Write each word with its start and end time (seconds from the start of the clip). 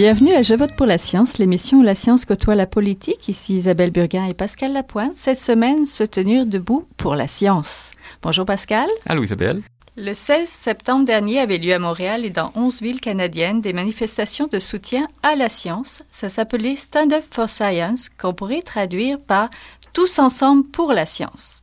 Bienvenue 0.00 0.32
à 0.32 0.40
Je 0.40 0.54
vote 0.54 0.72
pour 0.72 0.86
la 0.86 0.96
science, 0.96 1.36
l'émission 1.36 1.80
où 1.80 1.82
la 1.82 1.94
science 1.94 2.24
côtoie 2.24 2.54
la 2.54 2.66
politique. 2.66 3.28
Ici 3.28 3.56
Isabelle 3.56 3.90
Burguin 3.90 4.24
et 4.24 4.32
Pascal 4.32 4.72
Lapointe. 4.72 5.12
Cette 5.14 5.38
semaine, 5.38 5.84
se 5.84 6.04
tenir 6.04 6.46
debout 6.46 6.86
pour 6.96 7.16
la 7.16 7.28
science. 7.28 7.90
Bonjour 8.22 8.46
Pascal. 8.46 8.88
Allô 9.04 9.22
Isabelle. 9.22 9.60
Le 9.96 10.14
16 10.14 10.48
septembre 10.48 11.04
dernier 11.04 11.40
avait 11.40 11.58
lieu 11.58 11.74
à 11.74 11.80
Montréal 11.80 12.24
et 12.24 12.30
dans 12.30 12.52
11 12.54 12.80
villes 12.80 13.00
canadiennes 13.00 13.60
des 13.60 13.72
manifestations 13.72 14.46
de 14.46 14.60
soutien 14.60 15.08
à 15.24 15.34
la 15.34 15.48
science. 15.48 16.04
Ça 16.12 16.30
s'appelait 16.30 16.76
Stand 16.76 17.12
Up 17.12 17.24
for 17.28 17.48
Science, 17.48 18.08
qu'on 18.08 18.32
pourrait 18.32 18.62
traduire 18.62 19.18
par 19.18 19.50
Tous 19.92 20.20
ensemble 20.20 20.62
pour 20.68 20.92
la 20.92 21.06
science. 21.06 21.60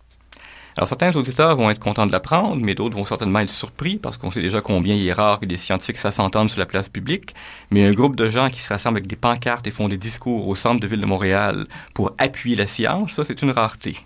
Alors 0.75 0.89
certains 0.89 1.15
auditeurs 1.15 1.55
vont 1.55 1.69
être 1.69 1.79
contents 1.79 2.05
de 2.05 2.11
l'apprendre, 2.11 2.57
mais 2.57 2.75
d'autres 2.75 2.97
vont 2.97 3.05
certainement 3.05 3.39
être 3.39 3.49
surpris 3.49 3.95
parce 3.95 4.17
qu'on 4.17 4.29
sait 4.29 4.41
déjà 4.41 4.59
combien 4.59 4.93
il 4.93 5.07
est 5.07 5.13
rare 5.13 5.39
que 5.39 5.45
des 5.45 5.55
scientifiques 5.55 5.97
se 5.97 6.11
s'entendre 6.11 6.51
sur 6.51 6.59
la 6.59 6.65
place 6.65 6.89
publique. 6.89 7.33
Mais 7.71 7.85
un 7.85 7.93
groupe 7.93 8.17
de 8.17 8.29
gens 8.29 8.49
qui 8.49 8.59
se 8.59 8.67
rassemblent 8.67 8.97
avec 8.97 9.07
des 9.07 9.15
pancartes 9.15 9.65
et 9.67 9.71
font 9.71 9.87
des 9.87 9.97
discours 9.97 10.49
au 10.49 10.53
centre 10.53 10.81
de 10.81 10.87
ville 10.87 10.99
de 10.99 11.05
Montréal 11.05 11.65
pour 11.93 12.11
appuyer 12.17 12.57
la 12.57 12.67
science, 12.67 13.13
ça 13.13 13.23
c'est 13.23 13.41
une 13.41 13.51
rareté. 13.51 14.05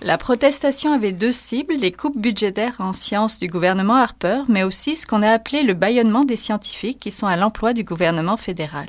La 0.00 0.16
protestation 0.16 0.92
avait 0.92 1.10
deux 1.10 1.32
cibles, 1.32 1.74
les 1.74 1.90
coupes 1.90 2.16
budgétaires 2.16 2.76
en 2.78 2.92
sciences 2.92 3.40
du 3.40 3.48
gouvernement 3.48 3.96
Harper, 3.96 4.42
mais 4.48 4.62
aussi 4.62 4.94
ce 4.94 5.08
qu'on 5.08 5.24
a 5.24 5.30
appelé 5.30 5.64
le 5.64 5.74
bâillonnement 5.74 6.22
des 6.22 6.36
scientifiques 6.36 7.00
qui 7.00 7.10
sont 7.10 7.26
à 7.26 7.34
l'emploi 7.34 7.72
du 7.72 7.82
gouvernement 7.82 8.36
fédéral. 8.36 8.86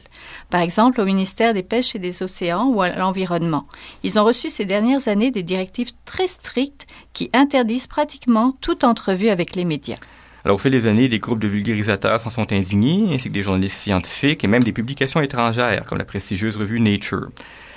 Par 0.51 0.61
exemple, 0.61 1.01
au 1.01 1.05
ministère 1.05 1.55
des 1.55 1.63
Pêches 1.63 1.95
et 1.95 1.99
des 1.99 2.21
Océans 2.21 2.67
ou 2.67 2.83
à 2.83 2.89
l'Environnement. 2.89 3.65
Ils 4.03 4.19
ont 4.19 4.23
reçu 4.23 4.51
ces 4.51 4.65
dernières 4.65 5.07
années 5.07 5.31
des 5.31 5.41
directives 5.41 5.93
très 6.05 6.27
strictes 6.27 6.85
qui 7.13 7.31
interdisent 7.33 7.87
pratiquement 7.87 8.55
toute 8.61 8.83
entrevue 8.83 9.29
avec 9.29 9.55
les 9.55 9.65
médias. 9.65 9.97
Alors, 10.45 10.57
au 10.57 10.59
fil 10.59 10.71
des 10.71 10.85
années, 10.85 11.07
des 11.07 11.19
groupes 11.19 11.39
de 11.39 11.47
vulgarisateurs 11.47 12.21
s'en 12.21 12.29
sont 12.29 12.53
indignés, 12.53 13.07
ainsi 13.11 13.29
que 13.29 13.33
des 13.33 13.41
journalistes 13.41 13.81
scientifiques 13.81 14.43
et 14.43 14.47
même 14.47 14.63
des 14.63 14.73
publications 14.73 15.21
étrangères, 15.21 15.87
comme 15.87 15.97
la 15.97 16.05
prestigieuse 16.05 16.55
revue 16.55 16.79
Nature. 16.79 17.29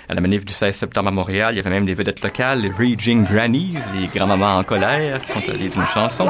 À 0.08 0.14
la 0.14 0.20
manif 0.20 0.44
du 0.44 0.52
16 0.52 0.74
septembre 0.74 1.08
à 1.08 1.12
Montréal, 1.12 1.54
il 1.54 1.58
y 1.58 1.60
avait 1.60 1.70
même 1.70 1.84
des 1.84 1.94
vedettes 1.94 2.22
locales, 2.22 2.60
les 2.60 2.70
Raging 2.70 3.24
Grannies, 3.24 3.78
les 3.94 4.08
grands-mamans 4.08 4.58
en 4.58 4.64
colère, 4.64 5.20
qui 5.20 5.32
sont 5.32 5.48
allées 5.48 5.68
d'une 5.68 5.86
chanson. 5.86 6.28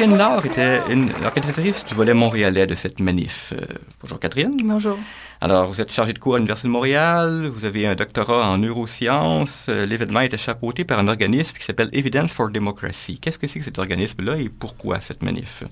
Catherine 0.00 0.16
Laure 0.16 0.46
était 0.46 0.80
une 0.88 1.08
du 1.08 1.94
volet 1.94 2.14
montréalais 2.14 2.66
de 2.66 2.74
cette 2.74 3.00
manif. 3.00 3.52
Euh, 3.52 3.60
bonjour, 4.00 4.18
Catherine. 4.18 4.56
Bonjour. 4.64 4.96
Alors, 5.42 5.68
vous 5.68 5.80
êtes 5.82 5.92
chargé 5.92 6.14
de 6.14 6.18
cours 6.18 6.36
à 6.36 6.38
l'Université 6.38 6.68
de 6.68 6.72
Montréal, 6.72 7.46
vous 7.46 7.66
avez 7.66 7.86
un 7.86 7.94
doctorat 7.94 8.46
en 8.46 8.56
neurosciences. 8.56 9.66
Euh, 9.68 9.84
l'événement 9.84 10.20
était 10.20 10.38
chapeauté 10.38 10.84
par 10.84 10.98
un 10.98 11.08
organisme 11.08 11.56
qui 11.56 11.64
s'appelle 11.64 11.90
Evidence 11.92 12.32
for 12.32 12.48
Democracy. 12.48 13.18
Qu'est-ce 13.18 13.38
que 13.38 13.46
c'est 13.46 13.58
que 13.58 13.64
cet 13.64 13.78
organisme-là 13.78 14.36
et 14.36 14.48
pourquoi 14.48 15.02
cette 15.02 15.22
manif? 15.22 15.64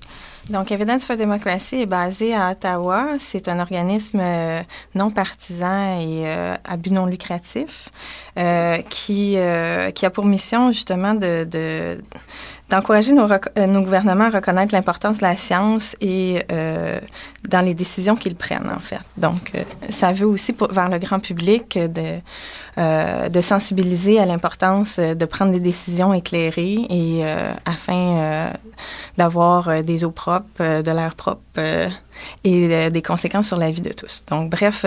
Donc, 0.49 0.71
Evidence 0.71 1.05
for 1.05 1.15
Democracy 1.15 1.81
est 1.81 1.85
basé 1.87 2.35
à 2.35 2.51
Ottawa. 2.51 3.15
C'est 3.17 3.47
un 3.47 3.59
organisme 3.59 4.19
euh, 4.21 4.61
non 4.93 5.09
partisan 5.09 5.99
et 5.99 6.27
euh, 6.27 6.55
à 6.63 6.77
but 6.77 6.91
non 6.91 7.07
lucratif 7.07 7.89
qui, 8.89 9.35
qui 9.95 10.05
a 10.05 10.09
pour 10.09 10.25
mission 10.25 10.71
justement 10.71 11.13
de, 11.13 11.43
de 11.43 11.97
d'encourager 12.69 13.13
nos, 13.13 13.27
nos, 13.27 13.81
gouvernements 13.81 14.25
à 14.25 14.29
reconnaître 14.29 14.73
l'importance 14.73 15.17
de 15.17 15.23
la 15.23 15.35
science 15.35 15.95
et 16.01 16.43
euh, 16.51 16.99
dans 17.47 17.61
les 17.61 17.73
décisions 17.73 18.15
qu'ils 18.15 18.35
prennent, 18.35 18.69
en 18.69 18.79
fait. 18.79 18.99
Donc, 19.17 19.51
euh, 19.55 19.63
ça 19.89 20.11
veut 20.11 20.27
aussi 20.27 20.53
pour, 20.53 20.71
vers 20.71 20.89
le 20.89 20.99
grand 20.99 21.19
public 21.19 21.77
de, 21.77 22.19
euh, 22.77 23.29
de 23.29 23.41
sensibiliser 23.41 24.19
à 24.19 24.25
l'importance 24.25 24.99
de 24.99 25.25
prendre 25.25 25.51
des 25.51 25.59
décisions 25.59 26.13
éclairées 26.13 26.85
et 26.89 27.23
afin 27.65 28.51
d'avoir 29.17 29.83
des 29.83 30.03
eaux 30.03 30.11
propres, 30.11 30.81
de 30.81 30.91
l'air 30.91 31.15
propre 31.15 31.41
et 32.43 32.89
des 32.89 33.01
conséquences 33.01 33.47
sur 33.47 33.57
la 33.57 33.71
vie 33.71 33.81
de 33.81 33.93
tous. 33.93 34.23
Donc, 34.29 34.49
bref, 34.49 34.85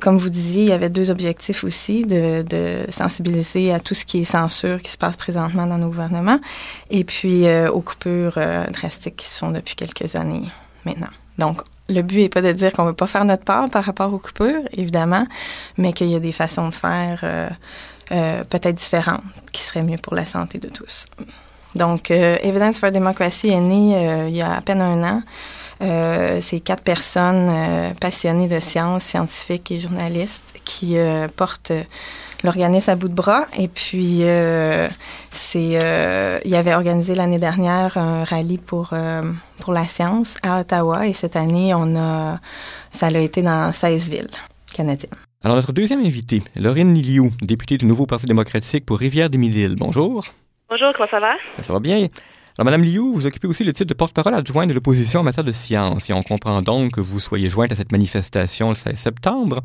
comme 0.00 0.18
vous 0.18 0.30
disiez, 0.30 0.62
il 0.62 0.68
y 0.68 0.72
avait 0.72 0.90
deux 0.90 1.10
objectifs 1.10 1.64
aussi, 1.64 2.04
de, 2.04 2.44
sensibiliser 2.90 3.72
à 3.72 3.80
tout 3.80 3.94
ce 3.94 4.04
qui 4.04 4.20
est 4.20 4.24
censure 4.24 4.80
qui 4.82 4.90
se 4.90 4.98
passe 4.98 5.16
présentement 5.16 5.66
dans 5.66 5.78
nos 5.78 5.88
gouvernements 5.88 6.38
et 6.90 7.04
puis 7.04 7.44
aux 7.68 7.80
coupures 7.80 8.38
drastiques 8.72 9.16
qui 9.16 9.26
se 9.26 9.38
font 9.38 9.50
depuis 9.50 9.74
quelques 9.74 10.14
années 10.16 10.48
maintenant. 10.84 11.10
Donc, 11.38 11.62
le 11.88 12.02
but 12.02 12.18
n'est 12.18 12.28
pas 12.28 12.42
de 12.42 12.52
dire 12.52 12.72
qu'on 12.72 12.84
ne 12.84 12.88
veut 12.88 12.94
pas 12.94 13.06
faire 13.06 13.24
notre 13.24 13.44
part 13.44 13.68
par 13.70 13.84
rapport 13.84 14.12
aux 14.12 14.18
coupures, 14.18 14.62
évidemment, 14.72 15.26
mais 15.76 15.92
qu'il 15.92 16.08
y 16.08 16.14
a 16.14 16.20
des 16.20 16.32
façons 16.32 16.68
de 16.68 16.74
faire 16.74 17.20
euh, 17.22 17.48
euh, 18.10 18.44
peut-être 18.44 18.76
différentes 18.76 19.22
qui 19.52 19.62
seraient 19.62 19.82
mieux 19.82 19.98
pour 19.98 20.14
la 20.14 20.24
santé 20.24 20.58
de 20.58 20.68
tous. 20.68 21.06
Donc, 21.74 22.10
euh, 22.10 22.36
Evidence 22.42 22.78
for 22.78 22.90
Democracy 22.90 23.48
est 23.48 23.60
né 23.60 24.28
il 24.28 24.36
y 24.36 24.42
a 24.42 24.54
à 24.54 24.60
peine 24.60 24.80
un 24.80 25.02
an. 25.02 25.22
C'est 25.82 26.60
quatre 26.60 26.84
personnes 26.84 27.50
passionnées 28.00 28.48
de 28.48 28.60
sciences, 28.60 29.02
scientifiques 29.02 29.70
et 29.70 29.80
journalistes 29.80 30.44
qui 30.64 30.96
portent 31.36 31.72
l'organisme 32.42 32.90
à 32.90 32.96
bout 32.96 33.08
de 33.08 33.14
bras. 33.14 33.46
Et 33.58 33.68
puis, 33.68 34.18
euh, 34.22 34.88
c'est, 35.30 35.78
euh, 35.82 36.38
il 36.44 36.54
avait 36.54 36.74
organisé 36.74 37.14
l'année 37.14 37.38
dernière 37.38 37.96
un 37.96 38.24
rallye 38.24 38.58
pour, 38.58 38.90
euh, 38.92 39.22
pour 39.60 39.72
la 39.72 39.86
science 39.86 40.36
à 40.42 40.60
Ottawa. 40.60 41.06
Et 41.06 41.12
cette 41.12 41.36
année, 41.36 41.74
on 41.74 41.96
a, 41.96 42.40
ça 42.90 43.06
a 43.06 43.18
été 43.18 43.42
dans 43.42 43.72
16 43.72 44.08
villes 44.08 44.30
canadiennes. 44.74 45.10
Alors, 45.44 45.56
notre 45.56 45.72
deuxième 45.72 46.00
invité, 46.00 46.42
Laurine 46.56 46.94
Liliou, 46.94 47.32
députée 47.40 47.76
du 47.76 47.86
Nouveau 47.86 48.06
Parti 48.06 48.26
démocratique 48.26 48.86
pour 48.86 48.98
Rivière-des-Mille-Îles. 48.98 49.76
Bonjour. 49.76 50.24
Bonjour, 50.68 50.92
comment 50.96 51.08
ça 51.10 51.20
va? 51.20 51.34
Ça 51.60 51.72
va 51.72 51.80
bien? 51.80 52.06
Alors, 52.58 52.66
Madame 52.66 52.82
Liu, 52.82 53.14
vous 53.14 53.26
occupez 53.26 53.48
aussi 53.48 53.64
le 53.64 53.72
titre 53.72 53.88
de 53.88 53.94
porte-parole 53.94 54.34
adjointe 54.34 54.68
de 54.68 54.74
l'opposition 54.74 55.20
en 55.20 55.22
matière 55.22 55.42
de 55.42 55.52
science, 55.52 56.10
et 56.10 56.12
on 56.12 56.22
comprend 56.22 56.60
donc 56.60 56.92
que 56.92 57.00
vous 57.00 57.18
soyez 57.18 57.48
jointe 57.48 57.72
à 57.72 57.74
cette 57.74 57.92
manifestation 57.92 58.68
le 58.68 58.74
16 58.74 58.94
septembre. 58.94 59.60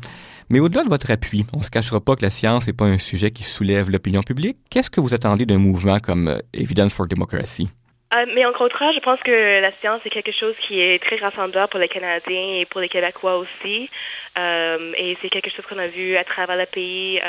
Mais 0.48 0.58
au-delà 0.58 0.84
de 0.84 0.88
votre 0.88 1.10
appui, 1.10 1.44
on 1.52 1.58
ne 1.58 1.62
se 1.62 1.70
cachera 1.70 2.00
pas 2.00 2.16
que 2.16 2.22
la 2.22 2.30
science 2.30 2.66
n'est 2.66 2.72
pas 2.72 2.86
un 2.86 2.96
sujet 2.96 3.30
qui 3.30 3.42
soulève 3.42 3.90
l'opinion 3.90 4.22
publique. 4.22 4.56
Qu'est-ce 4.70 4.88
que 4.88 5.02
vous 5.02 5.12
attendez 5.12 5.44
d'un 5.44 5.58
mouvement 5.58 5.98
comme 5.98 6.28
euh, 6.28 6.38
Evidence 6.54 6.94
for 6.94 7.06
Democracy? 7.06 7.68
Euh, 8.14 8.24
mais 8.34 8.46
en 8.46 8.54
contraire, 8.54 8.94
je 8.94 9.00
pense 9.00 9.20
que 9.20 9.60
la 9.60 9.70
science 9.82 10.00
est 10.06 10.10
quelque 10.10 10.32
chose 10.32 10.54
qui 10.66 10.80
est 10.80 10.98
très 11.04 11.16
rassembleur 11.16 11.68
pour 11.68 11.78
les 11.80 11.88
Canadiens 11.88 12.60
et 12.60 12.64
pour 12.64 12.80
les 12.80 12.88
Québécois 12.88 13.36
aussi. 13.36 13.90
Euh, 14.38 14.92
et 14.96 15.18
c'est 15.20 15.28
quelque 15.28 15.50
chose 15.50 15.66
qu'on 15.68 15.78
a 15.78 15.88
vu 15.88 16.16
à 16.16 16.24
travers 16.24 16.56
le 16.56 16.64
pays 16.64 17.20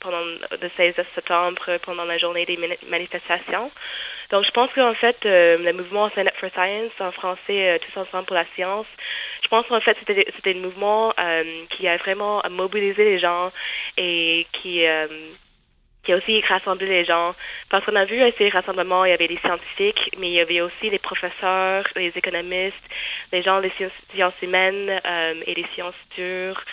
pendant 0.00 0.18
le 0.60 0.70
16 0.76 0.94
septembre, 1.14 1.78
pendant 1.84 2.04
la 2.04 2.18
journée 2.18 2.44
des 2.46 2.58
manifestations. 2.90 3.70
Donc, 4.30 4.44
je 4.44 4.50
pense 4.50 4.70
qu'en 4.74 4.94
fait, 4.94 5.16
euh, 5.24 5.56
le 5.56 5.72
mouvement 5.72 6.08
Stand 6.10 6.26
Up 6.26 6.34
for 6.38 6.50
Science, 6.50 6.92
en 7.00 7.12
français, 7.12 7.76
euh, 7.76 7.78
Tous 7.78 8.00
ensemble 8.00 8.26
pour 8.26 8.36
la 8.36 8.44
science, 8.54 8.86
je 9.42 9.48
pense 9.48 9.66
qu'en 9.66 9.80
fait, 9.80 9.96
c'était, 10.06 10.54
un 10.56 10.60
mouvement 10.60 11.14
euh, 11.18 11.64
qui 11.70 11.88
a 11.88 11.96
vraiment 11.96 12.42
mobilisé 12.50 13.04
les 13.04 13.18
gens 13.18 13.50
et 13.96 14.46
qui, 14.52 14.84
qui 16.08 16.14
a 16.14 16.16
aussi 16.16 16.40
rassemblé 16.40 16.86
les 16.86 17.04
gens. 17.04 17.34
Parce 17.68 17.84
qu'on 17.84 17.94
a 17.94 18.06
vu 18.06 18.22
à 18.22 18.32
ces 18.32 18.48
rassemblements, 18.48 19.04
il 19.04 19.10
y 19.10 19.12
avait 19.12 19.28
des 19.28 19.36
scientifiques, 19.44 20.10
mais 20.18 20.28
il 20.28 20.32
y 20.32 20.40
avait 20.40 20.62
aussi 20.62 20.88
les 20.88 20.98
professeurs, 20.98 21.84
les 21.96 22.12
économistes, 22.16 22.76
les 23.30 23.42
gens 23.42 23.60
des 23.60 23.70
sciences 24.14 24.32
humaines 24.40 25.00
et 25.46 25.54
des 25.54 25.66
sciences 25.74 26.00
dures. 26.16 26.64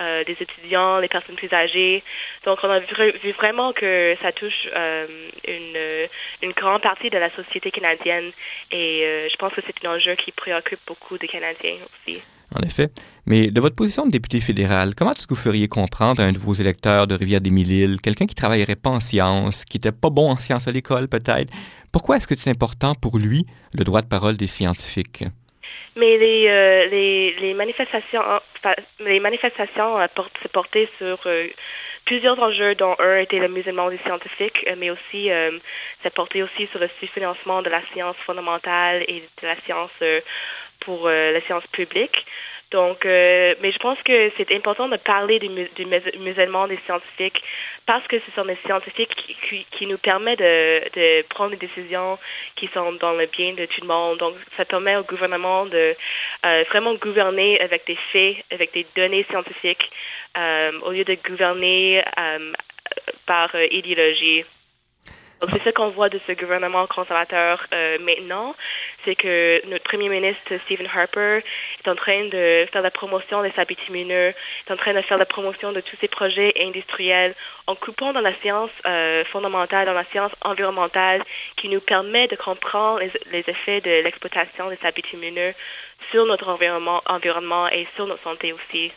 Euh, 0.00 0.24
des 0.24 0.36
étudiants, 0.40 0.98
les 0.98 1.06
personnes 1.06 1.36
plus 1.36 1.52
âgées. 1.52 2.02
Donc, 2.44 2.58
on 2.64 2.68
a 2.68 2.80
vu, 2.80 3.30
vraiment 3.30 3.72
que 3.72 4.16
ça 4.20 4.32
touche 4.32 4.68
euh, 4.74 5.06
une, 5.46 6.08
une, 6.42 6.50
grande 6.50 6.82
partie 6.82 7.10
de 7.10 7.18
la 7.18 7.30
société 7.30 7.70
canadienne 7.70 8.32
et 8.72 9.04
euh, 9.04 9.28
je 9.28 9.36
pense 9.36 9.52
que 9.52 9.60
c'est 9.64 9.86
un 9.86 9.94
enjeu 9.94 10.16
qui 10.16 10.32
préoccupe 10.32 10.80
beaucoup 10.84 11.16
des 11.16 11.28
Canadiens 11.28 11.76
aussi. 12.08 12.20
En 12.54 12.60
effet. 12.60 12.90
Mais 13.26 13.50
de 13.50 13.60
votre 13.60 13.74
position 13.74 14.06
de 14.06 14.10
député 14.10 14.40
fédéral, 14.40 14.94
comment 14.94 15.12
est-ce 15.12 15.26
que 15.26 15.34
vous 15.34 15.40
feriez 15.40 15.66
comprendre 15.66 16.22
à 16.22 16.26
un 16.26 16.32
de 16.32 16.38
vos 16.38 16.54
électeurs 16.54 17.06
de 17.06 17.14
Rivière-des-Mille-Îles, 17.14 18.00
quelqu'un 18.00 18.26
qui 18.26 18.34
travaillerait 18.34 18.76
pas 18.76 18.90
en 18.90 19.00
sciences, 19.00 19.64
qui 19.64 19.78
était 19.78 19.92
pas 19.92 20.10
bon 20.10 20.30
en 20.30 20.36
sciences 20.36 20.68
à 20.68 20.72
l'école 20.72 21.08
peut-être, 21.08 21.52
pourquoi 21.90 22.16
est-ce 22.16 22.26
que 22.26 22.34
c'est 22.36 22.50
important 22.50 22.94
pour 22.94 23.18
lui 23.18 23.46
le 23.72 23.84
droit 23.84 24.02
de 24.02 24.08
parole 24.08 24.36
des 24.36 24.46
scientifiques? 24.46 25.24
Mais 25.96 26.18
les, 26.18 26.48
euh, 26.48 26.86
les, 26.86 27.34
les, 27.40 27.54
manifestations, 27.54 28.22
les 29.00 29.20
manifestations 29.20 29.98
euh, 30.00 30.06
se 30.42 30.48
portaient 30.48 30.88
sur 30.98 31.20
euh, 31.26 31.46
plusieurs 32.04 32.38
enjeux, 32.42 32.74
dont 32.74 32.96
un 32.98 33.18
était 33.18 33.38
le 33.38 33.48
musulman 33.48 33.90
des 33.90 33.98
scientifiques, 33.98 34.68
mais 34.76 34.90
aussi 34.90 35.30
ça 36.02 36.10
portait 36.10 36.42
aussi 36.42 36.66
sur 36.66 36.78
le 36.78 36.90
sous-financement 37.00 37.62
de 37.62 37.70
la 37.70 37.80
science 37.92 38.16
fondamentale 38.26 39.04
et 39.08 39.22
de 39.40 39.46
la 39.46 39.56
science 39.64 39.90
pour 40.84 41.08
la 41.08 41.40
science 41.42 41.66
publique. 41.68 42.24
Donc, 42.74 43.06
euh, 43.06 43.54
mais 43.60 43.70
je 43.70 43.78
pense 43.78 44.02
que 44.02 44.32
c'est 44.36 44.50
important 44.52 44.88
de 44.88 44.96
parler 44.96 45.38
du, 45.38 45.48
du 45.48 45.86
musulman 46.18 46.66
des 46.66 46.78
scientifiques 46.86 47.40
parce 47.86 48.04
que 48.08 48.18
ce 48.18 48.32
sont 48.34 48.44
des 48.44 48.58
scientifiques 48.66 49.14
qui, 49.14 49.64
qui, 49.70 49.86
nous 49.86 49.96
permettent 49.96 50.40
de, 50.40 51.22
prendre 51.28 51.50
des 51.52 51.66
décisions 51.68 52.18
qui 52.56 52.66
sont 52.74 52.92
dans 52.94 53.12
le 53.12 53.26
bien 53.26 53.52
de 53.52 53.66
tout 53.66 53.82
le 53.82 53.86
monde. 53.86 54.18
Donc, 54.18 54.34
ça 54.56 54.64
permet 54.64 54.96
au 54.96 55.04
gouvernement 55.04 55.66
de 55.66 55.94
euh, 56.46 56.64
vraiment 56.68 56.94
gouverner 56.94 57.60
avec 57.60 57.86
des 57.86 57.98
faits, 58.10 58.38
avec 58.50 58.72
des 58.72 58.86
données 58.96 59.24
scientifiques, 59.30 59.88
euh, 60.36 60.72
au 60.80 60.90
lieu 60.90 61.04
de 61.04 61.16
gouverner 61.24 62.02
euh, 62.18 62.52
par 63.24 63.54
euh, 63.54 63.68
idéologie. 63.70 64.44
Donc, 65.40 65.50
c'est 65.52 65.62
ce 65.62 65.70
qu'on 65.70 65.90
voit 65.90 66.08
de 66.08 66.20
ce 66.26 66.32
gouvernement 66.32 66.86
conservateur 66.86 67.66
euh, 67.74 67.98
maintenant, 68.00 68.54
c'est 69.04 69.14
que 69.14 69.60
notre 69.68 69.84
premier 69.84 70.08
ministre, 70.08 70.52
Stephen 70.64 70.88
Harper, 70.94 71.40
est 71.84 71.88
en 71.88 71.94
train 71.94 72.24
de 72.24 72.66
faire 72.72 72.82
la 72.82 72.90
promotion 72.90 73.42
des 73.42 73.52
bitumineux, 73.68 74.32
est 74.32 74.70
en 74.72 74.76
train 74.76 74.94
de 74.94 75.02
faire 75.02 75.18
la 75.18 75.26
promotion 75.26 75.72
de 75.72 75.80
tous 75.80 75.96
ces 76.00 76.08
projets 76.08 76.52
industriels 76.60 77.34
en 77.66 77.74
coupant 77.74 78.12
dans 78.12 78.20
la 78.20 78.34
science 78.40 78.70
euh, 78.86 79.24
fondamentale, 79.26 79.86
dans 79.86 79.92
la 79.92 80.04
science 80.06 80.32
environnementale, 80.42 81.22
qui 81.56 81.68
nous 81.68 81.80
permet 81.80 82.26
de 82.28 82.36
comprendre 82.36 83.00
les, 83.00 83.44
effets 83.46 83.80
de 83.80 84.02
l'exploitation 84.02 84.70
des 84.70 84.78
bitumineux 84.92 85.52
sur 86.10 86.26
notre 86.26 86.48
environnement, 86.48 87.02
environnement 87.06 87.68
et 87.68 87.86
sur 87.96 88.06
notre 88.06 88.22
santé 88.22 88.52
aussi. 88.52 88.92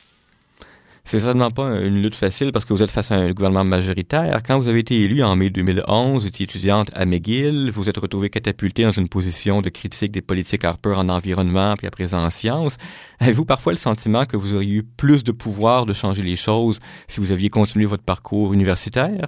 C'est 1.10 1.20
certainement 1.20 1.52
pas 1.52 1.70
une 1.70 2.02
lutte 2.02 2.18
facile 2.18 2.52
parce 2.52 2.66
que 2.66 2.74
vous 2.74 2.84
êtes 2.84 2.92
face 2.92 3.12
à 3.12 3.16
un 3.16 3.32
gouvernement 3.32 3.64
majoritaire. 3.64 4.42
Quand 4.46 4.58
vous 4.58 4.68
avez 4.68 4.80
été 4.80 4.94
élu 5.00 5.24
en 5.24 5.38
mai 5.38 5.50
2011, 5.50 6.24
vous 6.24 6.28
étiez 6.28 6.44
étudiante 6.44 6.90
à 6.94 7.06
McGill, 7.06 7.72
vous 7.72 7.88
êtes 7.88 7.96
retrouvée 7.96 8.30
catapultée 8.30 8.84
dans 8.84 8.92
une 8.92 9.08
position 9.08 9.62
de 9.62 9.70
critique 9.70 10.12
des 10.12 10.22
politiques 10.22 10.66
Harper 10.66 10.96
en 10.98 11.08
environnement 11.08 11.78
puis 11.78 11.88
à 11.88 11.92
présent 11.92 12.26
en 12.26 12.30
sciences. 12.30 12.76
Avez-vous 13.22 13.46
parfois 13.46 13.72
le 13.72 13.78
sentiment 13.78 14.26
que 14.26 14.36
vous 14.36 14.54
auriez 14.54 14.80
eu 14.80 14.84
plus 14.84 15.24
de 15.24 15.32
pouvoir 15.32 15.86
de 15.86 15.94
changer 15.94 16.24
les 16.24 16.36
choses 16.36 16.82
si 17.08 17.22
vous 17.22 17.32
aviez 17.32 17.48
continué 17.48 17.86
votre 17.86 18.04
parcours 18.04 18.52
universitaire? 18.52 19.28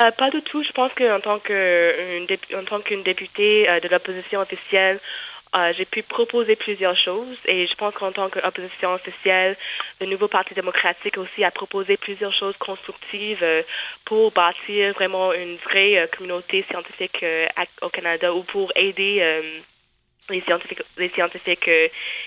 Euh, 0.00 0.12
pas 0.12 0.30
du 0.30 0.40
tout. 0.42 0.62
Je 0.62 0.70
pense 0.70 0.92
qu'en 0.96 1.18
tant 1.18 1.40
qu'une 1.40 3.02
députée 3.02 3.68
euh, 3.68 3.80
de 3.80 3.88
l'opposition 3.88 4.38
officielle, 4.38 5.00
euh, 5.56 5.72
j'ai 5.76 5.86
pu 5.86 6.02
proposer 6.02 6.54
plusieurs 6.54 6.96
choses 6.96 7.38
et 7.46 7.66
je 7.66 7.74
pense 7.76 7.94
qu'en 7.94 8.12
tant 8.12 8.28
qu'opposition 8.28 8.92
officielle, 8.92 9.56
le 10.00 10.06
nouveau 10.06 10.28
Parti 10.28 10.52
démocratique 10.54 11.16
aussi 11.16 11.44
a 11.44 11.50
proposé 11.50 11.96
plusieurs 11.96 12.32
choses 12.32 12.56
constructives 12.58 13.42
euh, 13.42 13.62
pour 14.04 14.32
bâtir 14.32 14.92
vraiment 14.94 15.32
une 15.32 15.56
vraie 15.56 15.98
euh, 15.98 16.06
communauté 16.08 16.64
scientifique 16.68 17.24
au 17.80 17.88
Canada 17.88 18.34
ou 18.34 18.42
pour 18.42 18.70
aider 18.76 19.40
les 20.28 20.40
scientifiques, 20.42 20.82
les 20.98 21.08
scientifiques 21.10 21.70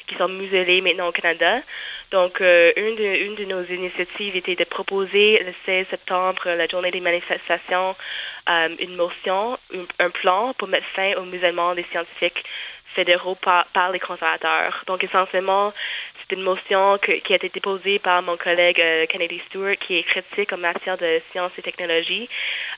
qui 0.07 0.15
sont 0.15 0.27
muselés 0.27 0.81
maintenant 0.81 1.07
au 1.07 1.11
Canada. 1.11 1.61
Donc, 2.11 2.39
une, 2.39 2.95
de, 2.95 3.25
une 3.25 3.35
de 3.35 3.45
nos 3.45 3.63
initiatives 3.63 4.35
était 4.35 4.55
de 4.55 4.63
proposer 4.63 5.43
le 5.43 5.53
16 5.65 5.87
septembre, 5.89 6.41
la 6.45 6.67
journée 6.67 6.91
des 6.91 7.01
manifestations, 7.01 7.95
une 8.79 8.95
motion, 8.95 9.57
un, 9.99 10.09
plan 10.09 10.53
pour 10.55 10.67
mettre 10.67 10.87
fin 10.95 11.13
au 11.15 11.23
musellement 11.23 11.75
des 11.75 11.85
scientifiques 11.91 12.43
fédéraux 12.95 13.35
par, 13.35 13.91
les 13.91 13.99
conservateurs. 13.99 14.83
Donc, 14.87 15.03
essentiellement, 15.03 15.73
c'est 16.17 16.35
une 16.35 16.43
motion 16.43 16.97
qui 16.97 17.33
a 17.33 17.35
été 17.35 17.49
déposée 17.49 17.99
par 17.99 18.21
mon 18.21 18.37
collègue 18.37 18.81
euh, 18.81 19.05
Kennedy 19.05 19.41
Stewart, 19.47 19.77
qui 19.77 19.97
est 19.97 20.03
critique 20.03 20.51
en 20.53 20.57
matière 20.57 20.97
de 20.97 21.21
sciences 21.31 21.51
et 21.57 21.61
technologies, 21.61 22.27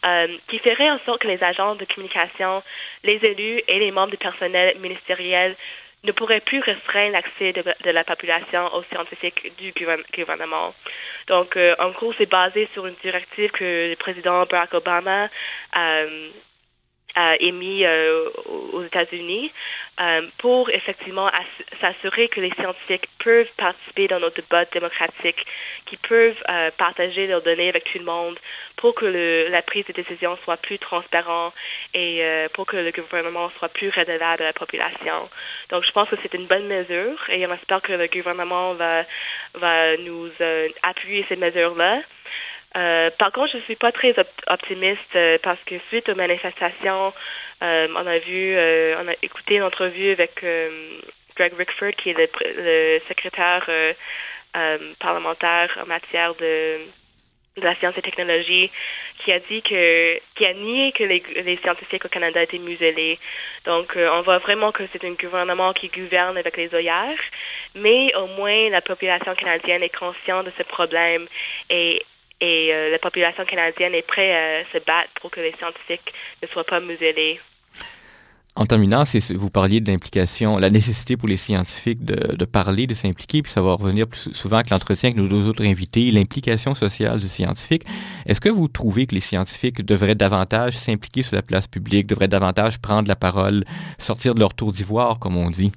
euh, 0.06 0.28
qui 0.48 0.60
ferait 0.60 0.92
en 0.92 1.00
sorte 1.06 1.22
que 1.22 1.28
les 1.28 1.42
agents 1.44 1.76
de 1.76 1.86
communication, 1.86 2.62
les 3.04 3.20
élus 3.24 3.62
et 3.68 3.80
les 3.80 3.92
membres 3.92 4.12
du 4.12 4.18
personnel 4.18 4.78
ministériel 4.80 5.56
ne 6.04 6.12
pourraient 6.12 6.42
plus 6.42 6.60
restreindre 6.60 7.14
l'accès 7.14 7.54
de, 7.54 7.92
la 7.92 8.04
population 8.04 8.74
aux 8.74 8.84
scientifiques 8.84 9.52
du 9.58 9.74
gouvernement. 10.18 10.74
Donc, 11.28 11.56
euh, 11.58 11.76
en 11.80 11.92
gros, 11.92 12.14
c'est 12.18 12.30
basé 12.30 12.68
sur 12.74 12.88
une 12.88 12.96
directive 13.04 13.52
que 13.52 13.90
le 13.90 13.96
président 13.96 14.46
Barack 14.46 14.74
Obama 14.74 15.30
a 15.74 16.04
émis 17.40 17.86
euh, 17.86 18.30
aux 18.72 18.84
États-Unis 18.84 19.52
euh, 20.00 20.22
pour 20.38 20.70
effectivement 20.70 21.30
s'assurer 21.80 22.28
que 22.28 22.40
les 22.40 22.52
scientifiques 22.52 23.08
peuvent 23.20 23.50
participer 23.58 24.08
dans 24.08 24.20
nos 24.20 24.30
débats 24.30 24.66
démocratiques, 24.66 25.46
qui 25.86 25.98
peuvent 25.98 26.42
euh, 26.50 26.72
partager 26.78 27.28
leurs 27.28 27.42
données 27.42 27.70
avec 27.70 27.86
tout 27.86 28.00
le 28.00 28.06
monde 28.06 28.38
pour 28.78 28.96
que 28.96 29.48
la 29.50 29.62
prise 29.62 29.86
de 29.86 29.94
décision 29.94 30.38
soit 30.44 30.58
plus 30.58 30.80
transparente 30.80 31.54
et 31.94 32.24
pour 32.54 32.66
que 32.66 32.78
le 32.78 32.92
gouvernement 32.92 33.52
soit 33.60 33.70
plus 33.70 33.90
redevable 33.90 34.42
à 34.42 34.46
la 34.46 34.54
population. 34.54 35.30
Donc 35.70 35.84
je 35.84 35.92
pense 35.92 36.10
que 36.10 36.16
c'est 36.24 36.34
une 36.34 36.48
bonne 36.48 36.66
mesure 36.66 37.20
et 37.30 37.46
on 37.46 37.54
espère 37.54 37.84
que 37.84 37.94
le 37.94 38.08
gouvernement 38.08 38.74
va, 38.74 39.04
va 39.54 39.98
nous 39.98 40.30
appuyer 40.82 41.24
ces 41.30 41.36
mesures-là. 41.36 42.02
Euh, 42.78 43.10
par 43.18 43.32
contre, 43.32 43.52
je 43.52 43.58
ne 43.58 43.64
suis 43.64 43.76
pas 43.76 43.92
très 43.92 44.16
optimiste 44.48 45.16
euh, 45.16 45.38
parce 45.44 45.60
que 45.66 45.76
suite 45.90 46.08
aux 46.10 46.16
manifestations, 46.16 47.14
euh, 47.64 47.88
on 47.94 48.08
a 48.08 48.18
vu, 48.20 48.56
on 48.98 49.08
a 49.08 49.14
écouté 49.22 49.56
une 49.56 49.64
entrevue 49.64 50.12
avec 50.12 50.44
Greg 51.36 51.54
Rickford, 51.58 51.92
qui 51.98 52.12
est 52.12 52.18
le, 52.18 53.02
secrétaire 53.08 53.70
parlementaire 55.00 55.78
en 55.82 55.86
matière 55.86 56.34
de, 56.36 56.78
la 57.58 57.76
science 57.76 57.98
et 57.98 58.02
technologie, 58.02 58.72
qui 59.20 59.32
a 59.34 59.40
dit 59.40 59.62
que, 59.62 60.18
qui 60.36 60.46
a 60.46 60.54
nié 60.54 60.94
que 60.94 61.04
les, 61.04 61.22
les 61.44 61.58
scientifiques 61.58 62.06
au 62.06 62.10
Canada 62.10 62.42
étaient 62.42 62.58
muselés. 62.58 63.20
Donc, 63.66 63.94
on 63.96 64.22
voit 64.22 64.40
vraiment 64.40 64.72
que 64.72 64.84
c'est 64.92 65.04
un 65.04 65.12
gouvernement 65.12 65.74
qui 65.74 65.90
gouverne 65.90 66.38
avec 66.38 66.58
les 66.58 66.74
œillères, 66.74 67.20
mais 67.76 68.16
au 68.16 68.28
moins 68.28 68.70
la 68.70 68.82
population 68.82 69.36
canadienne 69.36 69.84
est 69.84 69.96
consciente 69.96 70.46
de 70.46 70.54
ce 70.58 70.64
problème 70.64 71.28
et 71.70 72.04
et 72.42 72.74
euh, 72.74 72.92
la 72.92 73.00
population 73.00 73.46
canadienne 73.46 73.94
est 73.94 74.06
prête 74.06 74.32
à 74.32 74.72
se 74.74 74.84
battre 74.84 75.12
pour 75.22 75.32
que 75.32 75.40
les 75.40 75.54
scientifiques 75.58 76.14
ne 76.42 76.48
soient 76.48 76.66
pas 76.66 76.80
muselés. 76.80 77.40
En 78.54 78.66
terminant, 78.66 79.06
vous 79.30 79.50
parliez 79.50 79.80
de 79.80 79.90
l'implication, 79.90 80.58
la 80.58 80.70
nécessité 80.70 81.16
pour 81.16 81.30
les 81.30 81.38
scientifiques 81.38 82.04
de, 82.04 82.44
parler, 82.44 82.86
de 82.86 82.94
s'impliquer, 82.94 83.42
puis 83.42 83.52
ça 83.52 83.62
va 83.62 83.76
revenir 83.76 84.08
plus 84.08 84.34
souvent 84.34 84.62
que 84.62 84.72
l'entretien 84.72 85.12
avec 85.12 85.18
nos 85.18 85.30
deux 85.30 85.48
autres 85.48 85.64
invités, 85.64 86.12
l'implication 86.12 86.76
sociale 86.76 87.20
du 87.20 87.30
scientifique. 87.30 87.84
Est-ce 88.26 88.42
que 88.42 88.50
vous 88.50 88.68
trouvez 88.68 89.08
que 89.08 89.16
les 89.16 89.22
scientifiques 89.22 89.86
devraient 89.86 90.16
davantage 90.16 90.78
s'impliquer 90.78 91.24
sur 91.24 91.38
la 91.38 91.44
place 91.44 91.68
publique, 91.68 92.08
devraient 92.08 92.28
davantage 92.28 92.80
prendre 92.80 93.08
la 93.08 93.16
parole, 93.16 93.64
sortir 93.98 94.36
de 94.36 94.42
leur 94.42 94.54
tour 94.54 94.74
d'ivoire, 94.74 95.20
comme 95.20 95.38
on 95.38 95.50
dit? 95.50 95.72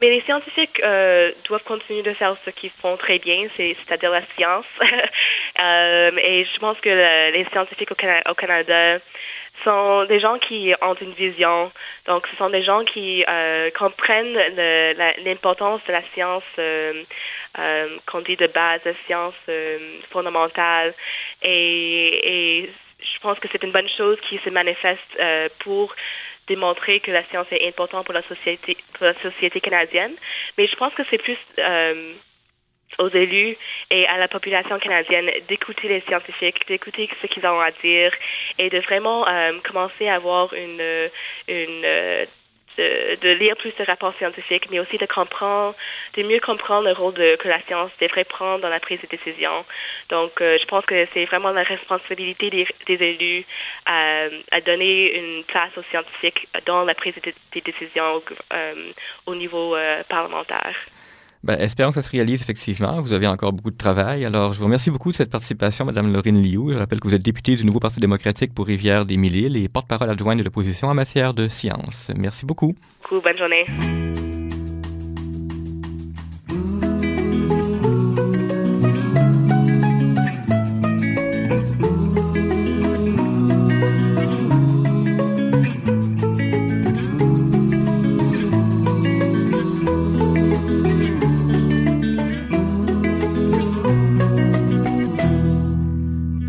Mais 0.00 0.10
les 0.10 0.20
scientifiques 0.22 0.80
euh, 0.82 1.30
doivent 1.44 1.62
continuer 1.62 2.02
de 2.02 2.12
faire 2.14 2.36
ce 2.44 2.50
qu'ils 2.50 2.72
font 2.82 2.96
très 2.96 3.18
bien, 3.18 3.46
c'est-à-dire 3.56 4.10
la 4.10 4.22
science. 4.36 4.66
euh, 5.60 6.10
et 6.18 6.44
je 6.52 6.58
pense 6.58 6.78
que 6.80 6.88
les 7.32 7.44
scientifiques 7.52 7.90
au, 7.92 8.34
Canada 8.34 8.98
sont 9.62 10.04
des 10.06 10.18
gens 10.18 10.38
qui 10.38 10.74
ont 10.82 10.94
une 10.94 11.12
vision. 11.12 11.70
Donc, 12.06 12.26
ce 12.26 12.36
sont 12.36 12.50
des 12.50 12.62
gens 12.64 12.84
qui 12.84 13.24
euh, 13.28 13.70
comprennent 13.70 14.36
l'importance 15.24 15.80
de 15.86 15.92
la 15.92 16.02
science, 16.12 16.42
qu'on 18.06 18.20
dit 18.20 18.36
de 18.36 18.48
base, 18.48 18.80
la 18.84 18.92
science 19.06 19.34
fondamentale. 20.10 20.92
Et, 21.42 22.68
je 23.00 23.20
pense 23.20 23.38
que 23.38 23.48
c'est 23.52 23.62
une 23.62 23.70
bonne 23.70 23.88
chose 23.88 24.18
qui 24.28 24.38
se 24.38 24.48
manifeste 24.48 24.98
pour 25.58 25.94
démontrer 26.46 27.00
que 27.00 27.10
la 27.10 27.24
science 27.26 27.46
est 27.50 27.66
importante 27.66 28.04
pour 28.04 28.14
la 28.14 28.22
société, 28.22 28.76
pour 28.94 29.06
la 29.06 29.14
société 29.14 29.60
canadienne. 29.60 30.12
Mais 30.58 30.66
je 30.66 30.76
pense 30.76 30.94
que 30.94 31.02
c'est 31.10 31.18
plus 31.18 31.38
euh, 31.58 32.12
aux 32.98 33.08
élus 33.08 33.56
et 33.90 34.06
à 34.06 34.18
la 34.18 34.28
population 34.28 34.78
canadienne 34.78 35.30
d'écouter 35.48 35.88
les 35.88 36.00
scientifiques, 36.02 36.66
d'écouter 36.68 37.08
ce 37.20 37.26
qu'ils 37.26 37.46
ont 37.46 37.60
à 37.60 37.70
dire 37.70 38.12
et 38.58 38.70
de 38.70 38.78
vraiment 38.78 39.26
euh, 39.26 39.58
commencer 39.64 40.08
à 40.08 40.16
avoir 40.16 40.52
une, 40.54 41.10
une 41.48 42.26
de, 42.78 43.32
lire 43.34 43.56
plus 43.56 43.72
de 43.78 43.84
rapports 43.84 44.14
scientifiques, 44.18 44.68
mais 44.70 44.80
aussi 44.80 44.98
de 44.98 45.06
comprendre, 45.06 45.74
de 46.16 46.22
mieux 46.22 46.40
comprendre 46.40 46.86
le 46.86 46.92
rôle 46.92 47.14
de, 47.14 47.36
que 47.36 47.48
la 47.48 47.60
science 47.62 47.90
devrait 48.00 48.24
prendre 48.24 48.60
dans 48.60 48.68
la 48.68 48.80
prise 48.80 49.00
de 49.00 49.06
décision. 49.06 49.64
Donc, 50.08 50.40
euh, 50.40 50.58
je 50.60 50.64
pense 50.66 50.84
que 50.86 51.06
c'est 51.12 51.24
vraiment 51.26 51.50
la 51.50 51.62
responsabilité 51.62 52.50
des, 52.50 52.66
élus 52.86 53.44
à, 53.86 54.28
donner 54.64 55.18
une 55.18 55.44
place 55.44 55.70
aux 55.76 55.84
scientifiques 55.90 56.48
dans 56.66 56.84
la 56.84 56.94
prise 56.94 57.14
de, 57.22 57.32
des 57.52 57.60
décisions 57.60 58.22
euh, 58.52 58.92
au 59.26 59.34
niveau 59.34 59.76
euh, 59.76 60.02
parlementaire. 60.08 60.74
Ben, 61.44 61.58
espérons 61.60 61.90
que 61.90 61.96
ça 61.96 62.02
se 62.02 62.10
réalise 62.10 62.40
effectivement. 62.40 63.02
Vous 63.02 63.12
avez 63.12 63.26
encore 63.26 63.52
beaucoup 63.52 63.70
de 63.70 63.76
travail. 63.76 64.24
Alors, 64.24 64.54
je 64.54 64.58
vous 64.58 64.64
remercie 64.64 64.90
beaucoup 64.90 65.12
de 65.12 65.16
cette 65.16 65.30
participation, 65.30 65.84
Madame 65.84 66.10
Laurine 66.10 66.42
Liu. 66.42 66.72
Je 66.72 66.78
rappelle 66.78 67.00
que 67.00 67.06
vous 67.06 67.14
êtes 67.14 67.22
députée 67.22 67.54
du 67.54 67.66
nouveau 67.66 67.80
Parti 67.80 68.00
démocratique 68.00 68.54
pour 68.54 68.66
Rivière-des-Mille-Îles 68.66 69.58
et 69.58 69.68
porte-parole 69.68 70.08
adjointe 70.08 70.38
de 70.38 70.42
l'opposition 70.42 70.88
en 70.88 70.94
matière 70.94 71.34
de 71.34 71.48
sciences. 71.48 72.10
Merci 72.16 72.46
beaucoup. 72.46 72.74
Bonne 73.10 73.36
journée. 73.36 74.33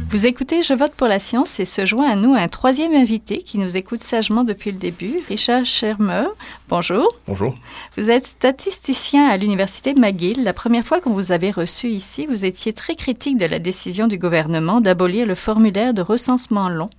Vous 0.07 0.27
écoutez 0.27 0.61
Je 0.61 0.73
vote 0.73 0.93
pour 0.93 1.07
la 1.07 1.19
science 1.19 1.59
et 1.59 1.65
se 1.65 1.83
joint 1.85 2.07
à 2.07 2.15
nous 2.15 2.35
un 2.35 2.47
troisième 2.47 2.93
invité 2.93 3.39
qui 3.39 3.57
nous 3.57 3.75
écoute 3.75 4.03
sagement 4.03 4.43
depuis 4.43 4.71
le 4.71 4.77
début, 4.77 5.19
Richard 5.27 5.65
Schermer. 5.65 6.27
Bonjour. 6.69 7.07
Bonjour. 7.27 7.55
Vous 7.97 8.11
êtes 8.11 8.27
statisticien 8.27 9.27
à 9.27 9.35
l'Université 9.35 9.95
McGill. 9.95 10.43
La 10.43 10.53
première 10.53 10.85
fois 10.85 11.01
qu'on 11.01 11.13
vous 11.13 11.31
avait 11.31 11.49
reçu 11.49 11.87
ici, 11.87 12.27
vous 12.27 12.45
étiez 12.45 12.71
très 12.71 12.95
critique 12.95 13.37
de 13.37 13.47
la 13.47 13.57
décision 13.57 14.05
du 14.05 14.19
gouvernement 14.19 14.79
d'abolir 14.79 15.25
le 15.25 15.35
formulaire 15.35 15.95
de 15.95 16.03
recensement 16.03 16.69
long. 16.69 16.91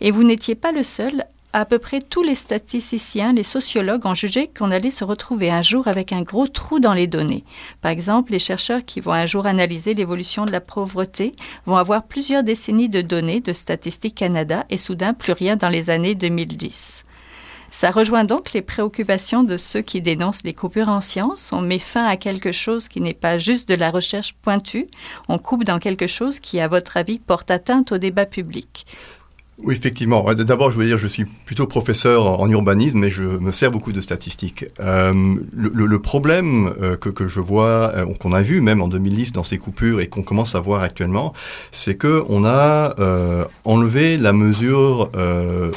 Et 0.00 0.10
vous 0.10 0.24
n'étiez 0.24 0.56
pas 0.56 0.72
le 0.72 0.82
seul 0.82 1.24
à 1.52 1.64
peu 1.64 1.78
près 1.78 2.00
tous 2.00 2.22
les 2.22 2.34
statisticiens, 2.34 3.32
les 3.32 3.42
sociologues 3.42 4.06
ont 4.06 4.14
jugé 4.14 4.48
qu'on 4.48 4.70
allait 4.70 4.90
se 4.90 5.04
retrouver 5.04 5.50
un 5.50 5.62
jour 5.62 5.86
avec 5.86 6.12
un 6.12 6.22
gros 6.22 6.46
trou 6.46 6.80
dans 6.80 6.94
les 6.94 7.06
données. 7.06 7.44
Par 7.80 7.90
exemple, 7.90 8.32
les 8.32 8.38
chercheurs 8.38 8.84
qui 8.84 9.00
vont 9.00 9.12
un 9.12 9.26
jour 9.26 9.46
analyser 9.46 9.94
l'évolution 9.94 10.44
de 10.44 10.52
la 10.52 10.60
pauvreté 10.60 11.32
vont 11.66 11.76
avoir 11.76 12.04
plusieurs 12.04 12.42
décennies 12.42 12.88
de 12.88 13.02
données 13.02 13.40
de 13.40 13.52
Statistique 13.52 14.14
Canada 14.14 14.64
et 14.70 14.78
soudain 14.78 15.12
plus 15.12 15.32
rien 15.32 15.56
dans 15.56 15.68
les 15.68 15.90
années 15.90 16.14
2010. 16.14 17.04
Ça 17.70 17.90
rejoint 17.90 18.24
donc 18.24 18.52
les 18.52 18.60
préoccupations 18.60 19.44
de 19.44 19.56
ceux 19.56 19.80
qui 19.80 20.02
dénoncent 20.02 20.44
les 20.44 20.52
coupures 20.52 20.90
en 20.90 21.00
sciences. 21.00 21.52
On 21.52 21.62
met 21.62 21.78
fin 21.78 22.04
à 22.04 22.18
quelque 22.18 22.52
chose 22.52 22.86
qui 22.86 23.00
n'est 23.00 23.14
pas 23.14 23.38
juste 23.38 23.66
de 23.66 23.74
la 23.74 23.90
recherche 23.90 24.34
pointue. 24.34 24.86
On 25.28 25.38
coupe 25.38 25.64
dans 25.64 25.78
quelque 25.78 26.06
chose 26.06 26.38
qui, 26.38 26.60
à 26.60 26.68
votre 26.68 26.98
avis, 26.98 27.18
porte 27.18 27.50
atteinte 27.50 27.90
au 27.92 27.98
débat 27.98 28.26
public. 28.26 28.84
Oui, 29.64 29.76
effectivement. 29.76 30.26
D'abord, 30.34 30.72
je 30.72 30.76
veux 30.76 30.84
dire, 30.84 30.98
je 30.98 31.06
suis 31.06 31.24
plutôt 31.24 31.68
professeur 31.68 32.40
en 32.40 32.50
urbanisme, 32.50 32.98
mais 32.98 33.10
je 33.10 33.22
me 33.22 33.52
sers 33.52 33.70
beaucoup 33.70 33.92
de 33.92 34.00
statistiques. 34.00 34.64
Euh, 34.80 35.36
le, 35.52 35.98
problème 36.00 36.74
euh, 36.82 36.96
que, 36.96 37.08
que, 37.08 37.28
je 37.28 37.38
vois, 37.38 37.92
euh, 37.94 38.06
qu'on 38.14 38.32
a 38.32 38.42
vu 38.42 38.60
même 38.60 38.82
en 38.82 38.88
2010 38.88 39.30
dans 39.30 39.44
ces 39.44 39.58
coupures 39.58 40.00
et 40.00 40.08
qu'on 40.08 40.24
commence 40.24 40.56
à 40.56 40.60
voir 40.60 40.82
actuellement, 40.82 41.32
c'est 41.70 41.94
que 41.94 42.24
on 42.28 42.44
a 42.44 42.94
enlevé 43.64 44.16
la 44.16 44.32
mesure 44.32 45.10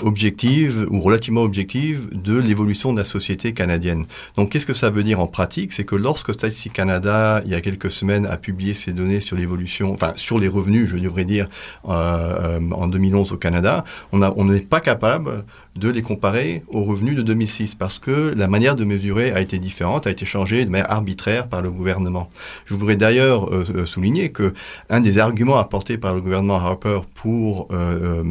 objective 0.03 0.87
ou 0.89 0.99
relativement 0.99 1.43
objective 1.43 2.09
de 2.11 2.37
l'évolution 2.39 2.91
de 2.91 2.97
la 2.97 3.03
société 3.03 3.53
canadienne. 3.53 4.05
Donc, 4.35 4.51
qu'est-ce 4.51 4.65
que 4.65 4.73
ça 4.73 4.89
veut 4.89 5.03
dire 5.03 5.19
en 5.19 5.27
pratique? 5.27 5.73
C'est 5.73 5.85
que 5.85 5.95
lorsque 5.95 6.33
Statistique 6.33 6.73
Canada, 6.73 7.41
il 7.45 7.51
y 7.51 7.55
a 7.55 7.61
quelques 7.61 7.91
semaines, 7.91 8.25
a 8.25 8.37
publié 8.37 8.73
ses 8.73 8.93
données 8.93 9.19
sur 9.19 9.37
l'évolution, 9.37 9.93
enfin 9.93 10.13
sur 10.15 10.39
les 10.39 10.47
revenus, 10.47 10.89
je 10.89 10.97
devrais 10.97 11.25
dire, 11.25 11.47
en 11.83 12.87
2011 12.87 13.31
au 13.33 13.37
Canada 13.37 13.74
on 14.11 14.45
n'est 14.45 14.59
pas 14.61 14.79
capable 14.79 15.43
de 15.75 15.89
les 15.89 16.01
comparer 16.01 16.63
aux 16.69 16.83
revenus 16.83 17.15
de 17.15 17.21
2006 17.21 17.75
parce 17.75 17.99
que 17.99 18.33
la 18.35 18.47
manière 18.47 18.75
de 18.77 18.85
mesurer 18.85 19.31
a 19.31 19.41
été 19.41 19.59
différente, 19.59 20.07
a 20.07 20.11
été 20.11 20.25
changée 20.25 20.63
de 20.63 20.69
manière 20.69 20.89
arbitraire 20.89 21.47
par 21.47 21.61
le 21.61 21.69
gouvernement. 21.69 22.29
Je 22.65 22.75
voudrais 22.75 22.95
d'ailleurs 22.95 23.53
euh, 23.53 23.65
euh, 23.75 23.85
souligner 23.85 24.31
que 24.31 24.53
un 24.89 25.01
des 25.01 25.19
arguments 25.19 25.57
apportés 25.57 25.97
par 25.97 26.13
le 26.13 26.21
gouvernement 26.21 26.55
Harper 26.55 27.01
pour 27.13 27.67
euh, 27.71 28.23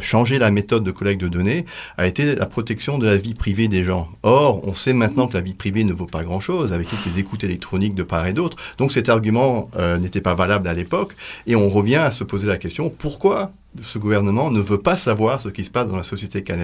changer 0.00 0.38
la 0.38 0.50
méthode 0.50 0.82
de 0.82 0.90
collecte 0.90 1.20
de 1.20 1.28
données 1.28 1.66
a 1.98 2.06
été 2.06 2.34
la 2.34 2.46
protection 2.46 2.98
de 2.98 3.06
la 3.06 3.16
vie 3.16 3.34
privée 3.34 3.68
des 3.68 3.84
gens. 3.84 4.08
Or, 4.22 4.66
on 4.66 4.72
sait 4.72 4.94
maintenant 4.94 5.26
que 5.26 5.34
la 5.34 5.42
vie 5.42 5.54
privée 5.54 5.84
ne 5.84 5.92
vaut 5.92 6.06
pas 6.06 6.24
grand-chose 6.24 6.72
avec 6.72 6.88
toutes 6.88 7.04
les 7.04 7.20
écoutes 7.20 7.44
électroniques 7.44 7.94
de 7.94 8.02
part 8.02 8.26
et 8.26 8.32
d'autre. 8.32 8.56
Donc 8.78 8.92
cet 8.92 9.08
argument 9.08 9.68
n'était 10.00 10.20
pas 10.20 10.34
valable 10.34 10.68
à 10.68 10.74
l'époque 10.74 11.14
et 11.46 11.56
on 11.56 11.68
revient 11.68 11.96
à 11.96 12.10
se 12.10 12.24
poser 12.24 12.46
la 12.46 12.56
question 12.56 12.90
pourquoi 12.90 13.52
ce 13.80 13.98
gouvernement 13.98 14.50
ne 14.50 14.60
veut 14.60 14.80
pas 14.80 14.96
savoir 14.96 15.40
ce 15.40 15.48
qui 15.48 15.64
se 15.64 15.70
passe 15.70 15.88
dans 15.88 15.96
la 15.96 16.02
société 16.02 16.42
canadienne? 16.42 16.61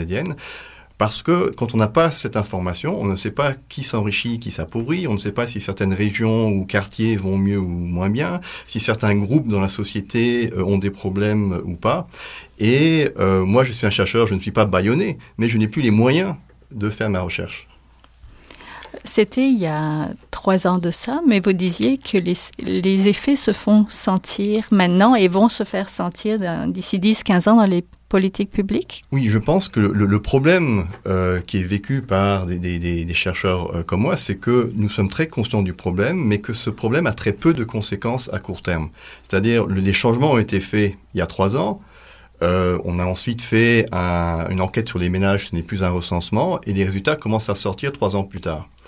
Parce 0.98 1.22
que 1.22 1.50
quand 1.50 1.74
on 1.74 1.76
n'a 1.76 1.86
pas 1.86 2.10
cette 2.10 2.36
information, 2.36 3.00
on 3.00 3.04
ne 3.04 3.14
sait 3.14 3.30
pas 3.30 3.54
qui 3.68 3.84
s'enrichit, 3.84 4.40
qui 4.40 4.50
s'appauvrit, 4.50 5.06
on 5.06 5.12
ne 5.12 5.18
sait 5.18 5.30
pas 5.30 5.46
si 5.46 5.60
certaines 5.60 5.94
régions 5.94 6.48
ou 6.48 6.66
quartiers 6.66 7.16
vont 7.16 7.38
mieux 7.38 7.58
ou 7.58 7.68
moins 7.68 8.10
bien, 8.10 8.40
si 8.66 8.80
certains 8.80 9.14
groupes 9.14 9.46
dans 9.46 9.60
la 9.60 9.68
société 9.68 10.52
euh, 10.52 10.64
ont 10.64 10.78
des 10.78 10.90
problèmes 10.90 11.62
ou 11.64 11.74
pas. 11.74 12.08
Et 12.58 13.10
euh, 13.20 13.44
moi, 13.44 13.62
je 13.62 13.72
suis 13.72 13.86
un 13.86 13.90
chercheur, 13.90 14.26
je 14.26 14.34
ne 14.34 14.40
suis 14.40 14.50
pas 14.50 14.64
bâillonné, 14.64 15.18
mais 15.38 15.48
je 15.48 15.56
n'ai 15.56 15.68
plus 15.68 15.82
les 15.82 15.92
moyens 15.92 16.34
de 16.72 16.90
faire 16.90 17.08
ma 17.10 17.20
recherche. 17.20 17.68
C'était 19.04 19.48
il 19.48 19.58
y 19.58 19.66
a 19.66 20.10
trois 20.30 20.66
ans 20.66 20.78
de 20.78 20.90
ça, 20.90 21.20
mais 21.26 21.40
vous 21.40 21.52
disiez 21.52 21.98
que 21.98 22.18
les, 22.18 23.08
effets 23.08 23.36
se 23.36 23.52
font 23.52 23.86
sentir 23.88 24.64
maintenant 24.70 25.14
et 25.14 25.28
vont 25.28 25.48
se 25.48 25.64
faire 25.64 25.88
sentir 25.88 26.38
d'ici 26.68 26.98
10-15 26.98 27.48
ans 27.48 27.56
dans 27.56 27.64
les 27.64 27.84
politiques 28.08 28.50
publiques? 28.50 29.04
Oui, 29.12 29.28
je 29.28 29.38
pense 29.38 29.68
que 29.68 29.80
le, 29.80 30.22
problème 30.22 30.86
euh, 31.06 31.40
qui 31.40 31.58
est 31.58 31.64
vécu 31.64 32.02
par 32.02 32.46
des, 32.46 33.14
chercheurs 33.14 33.74
euh, 33.74 33.82
comme 33.82 34.00
moi, 34.00 34.16
c'est 34.16 34.36
que 34.36 34.70
nous 34.74 34.88
sommes 34.88 35.08
très 35.08 35.26
conscients 35.26 35.62
du 35.62 35.72
problème, 35.72 36.16
mais 36.16 36.38
que 36.38 36.52
ce 36.52 36.70
problème 36.70 37.06
a 37.06 37.12
très 37.12 37.32
peu 37.32 37.52
de 37.52 37.64
conséquences 37.64 38.30
à 38.32 38.38
court 38.38 38.62
terme. 38.62 38.88
C'est-à-dire, 39.22 39.66
les 39.66 39.92
changements 39.92 40.32
ont 40.32 40.38
été 40.38 40.60
faits 40.60 40.94
il 41.14 41.18
y 41.18 41.20
a 41.20 41.26
trois 41.26 41.56
ans, 41.56 41.80
euh, 42.42 42.78
on 42.84 42.98
a 43.00 43.04
ensuite 43.04 43.42
fait 43.42 43.86
un, 43.92 44.46
une 44.50 44.60
enquête 44.60 44.88
sur 44.88 44.98
les 44.98 45.08
ménages, 45.08 45.48
ce 45.48 45.54
n'est 45.54 45.62
plus 45.62 45.82
un 45.82 45.90
recensement, 45.90 46.60
et 46.64 46.72
les 46.72 46.84
résultats 46.84 47.16
commencent 47.16 47.50
à 47.50 47.54
sortir 47.54 47.92
trois 47.92 48.14
ans 48.14 48.22
plus 48.22 48.40
tard 48.40 48.68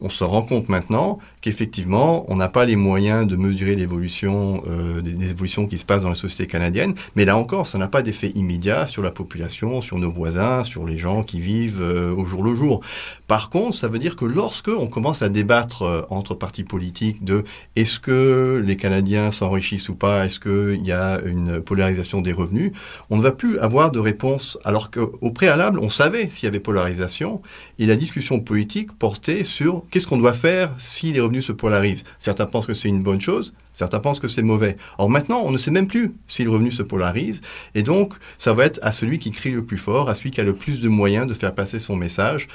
on 0.00 0.08
se 0.08 0.24
rend 0.24 0.42
compte 0.42 0.68
maintenant 0.68 1.18
qu'effectivement, 1.40 2.24
on 2.30 2.36
n'a 2.36 2.48
pas 2.48 2.64
les 2.64 2.76
moyens 2.76 3.26
de 3.26 3.36
mesurer 3.36 3.74
l'évolution, 3.74 4.62
euh, 4.68 5.00
des, 5.00 5.30
évolutions 5.30 5.66
qui 5.66 5.78
se 5.78 5.84
passent 5.84 6.02
dans 6.02 6.08
la 6.08 6.14
société 6.14 6.46
canadienne. 6.46 6.94
Mais 7.16 7.24
là 7.24 7.36
encore, 7.36 7.66
ça 7.66 7.78
n'a 7.78 7.88
pas 7.88 8.02
d'effet 8.02 8.28
immédiat 8.34 8.86
sur 8.86 9.02
la 9.02 9.10
population, 9.10 9.82
sur 9.82 9.98
nos 9.98 10.10
voisins, 10.10 10.64
sur 10.64 10.86
les 10.86 10.98
gens 10.98 11.22
qui 11.22 11.40
vivent 11.40 11.80
euh, 11.80 12.14
au 12.14 12.26
jour 12.26 12.42
le 12.42 12.54
jour. 12.54 12.80
Par 13.26 13.50
contre, 13.50 13.76
ça 13.76 13.88
veut 13.88 13.98
dire 13.98 14.16
que 14.16 14.24
lorsque 14.24 14.68
on 14.68 14.86
commence 14.86 15.22
à 15.22 15.28
débattre 15.28 15.82
euh, 15.82 16.02
entre 16.10 16.34
partis 16.34 16.64
politiques 16.64 17.24
de 17.24 17.44
est-ce 17.76 17.98
que 17.98 18.62
les 18.64 18.76
Canadiens 18.76 19.30
s'enrichissent 19.30 19.88
ou 19.88 19.94
pas, 19.94 20.24
est-ce 20.24 20.40
qu'il 20.40 20.86
y 20.86 20.92
a 20.92 21.20
une 21.24 21.60
polarisation 21.60 22.20
des 22.20 22.32
revenus, 22.32 22.72
on 23.10 23.16
ne 23.16 23.22
va 23.22 23.32
plus 23.32 23.58
avoir 23.58 23.90
de 23.90 23.98
réponse. 23.98 24.58
Alors 24.64 24.90
qu'au 24.90 25.30
préalable, 25.30 25.78
on 25.80 25.88
savait 25.88 26.28
s'il 26.30 26.46
y 26.46 26.48
avait 26.48 26.60
polarisation 26.60 27.42
et 27.78 27.86
la 27.86 27.96
discussion 27.96 28.40
politique 28.40 28.92
portait 28.92 29.44
sur 29.44 29.82
qu'est-ce 29.90 30.06
qu'on 30.06 30.18
doit 30.18 30.34
faire 30.34 30.74
si 30.78 31.12
les 31.12 31.20
revenus 31.20 31.46
se 31.46 31.52
polarisent. 31.52 32.04
Certains 32.18 32.46
pensent 32.46 32.66
que 32.66 32.74
c'est 32.74 32.88
une 32.88 33.02
bonne 33.02 33.20
chose, 33.20 33.54
certains 33.72 34.00
pensent 34.00 34.20
que 34.20 34.28
c'est 34.28 34.42
mauvais. 34.42 34.76
Or 34.98 35.10
maintenant, 35.10 35.42
on 35.44 35.50
ne 35.50 35.58
sait 35.58 35.70
même 35.70 35.86
plus 35.86 36.12
si 36.26 36.44
le 36.44 36.50
revenu 36.50 36.70
se 36.70 36.82
polarise, 36.82 37.40
et 37.74 37.82
donc 37.82 38.14
ça 38.38 38.52
va 38.52 38.64
être 38.64 38.78
à 38.82 38.92
celui 38.92 39.18
qui 39.18 39.30
crie 39.30 39.50
le 39.50 39.64
plus 39.64 39.78
fort, 39.78 40.08
à 40.08 40.14
celui 40.14 40.30
qui 40.30 40.40
a 40.40 40.44
le 40.44 40.54
plus 40.54 40.80
de 40.80 40.88
moyens 40.88 41.26
de 41.26 41.34
faire 41.34 41.54
passer 41.54 41.78
son 41.78 41.96
message. 41.96 42.48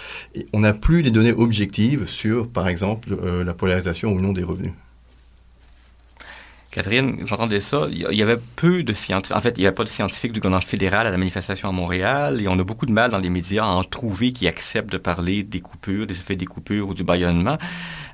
On 0.54 0.60
n'a 0.60 0.74
plus 0.74 1.02
les 1.02 1.12
données 1.12 1.34
objectives 1.34 2.08
sur, 2.08 2.50
par 2.50 2.68
exemple, 2.68 3.18
euh, 3.24 3.44
la 3.44 3.54
polarisation 3.54 4.12
ou 4.12 4.20
non 4.20 4.34
des 4.34 4.44
revenus. 4.44 4.74
Catherine, 6.74 7.20
j'entendais 7.28 7.60
ça. 7.60 7.86
Il 7.92 8.18
y 8.18 8.24
avait 8.24 8.40
peu 8.56 8.82
de 8.82 8.94
scientifiques. 8.94 9.38
En 9.38 9.42
fait, 9.42 9.54
il 9.58 9.62
n'y 9.62 9.68
avait 9.68 9.76
pas 9.76 9.84
de 9.84 9.90
scientifiques 9.90 10.34
du 10.34 10.40
gouvernement 10.40 10.60
fédéral 10.60 11.06
à 11.06 11.12
la 11.12 11.18
manifestation 11.18 11.70
à 11.70 11.72
Montréal 11.72 12.42
et 12.42 12.48
on 12.48 12.58
a 12.58 12.64
beaucoup 12.64 12.88
de 12.88 12.92
mal 12.92 13.12
dans 13.12 13.20
les 13.20 13.30
médias 13.30 13.64
à 13.64 13.68
en 13.68 13.84
trouver 13.84 14.32
qui 14.32 14.48
acceptent 14.48 14.92
de 14.92 14.98
parler 14.98 15.44
des 15.44 15.60
coupures, 15.60 16.08
des 16.08 16.16
effets 16.16 16.36
des 16.36 16.48
coupures 16.48 16.90
ou 16.90 16.96
du 16.96 17.04
baillonnement. 17.04 17.60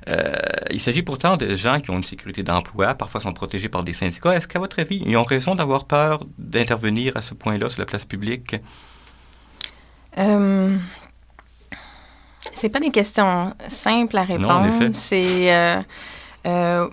Euh, 0.08 0.36
il 0.70 0.78
s'agit 0.78 1.02
pourtant 1.02 1.38
de 1.38 1.56
gens 1.56 1.80
qui 1.80 1.90
ont 1.90 1.96
une 1.96 2.04
sécurité 2.04 2.42
d'emploi, 2.42 2.92
parfois 2.92 3.22
sont 3.22 3.32
protégés 3.32 3.70
par 3.70 3.82
des 3.82 3.94
syndicats. 3.94 4.34
Est-ce 4.34 4.46
qu'à 4.46 4.58
votre 4.58 4.78
avis, 4.78 5.02
ils 5.06 5.16
ont 5.16 5.24
raison 5.24 5.54
d'avoir 5.54 5.86
peur 5.86 6.22
d'intervenir 6.36 7.16
à 7.16 7.22
ce 7.22 7.32
point-là 7.32 7.70
sur 7.70 7.80
la 7.80 7.86
place 7.86 8.04
publique? 8.04 8.56
Euh, 10.18 10.76
c'est 12.52 12.68
pas 12.68 12.80
des 12.80 12.90
questions 12.90 13.54
simples 13.68 14.18
à 14.18 14.24
répondre. 14.24 14.68
C'est 14.92 15.54
euh, 15.54 15.80
euh 16.44 16.88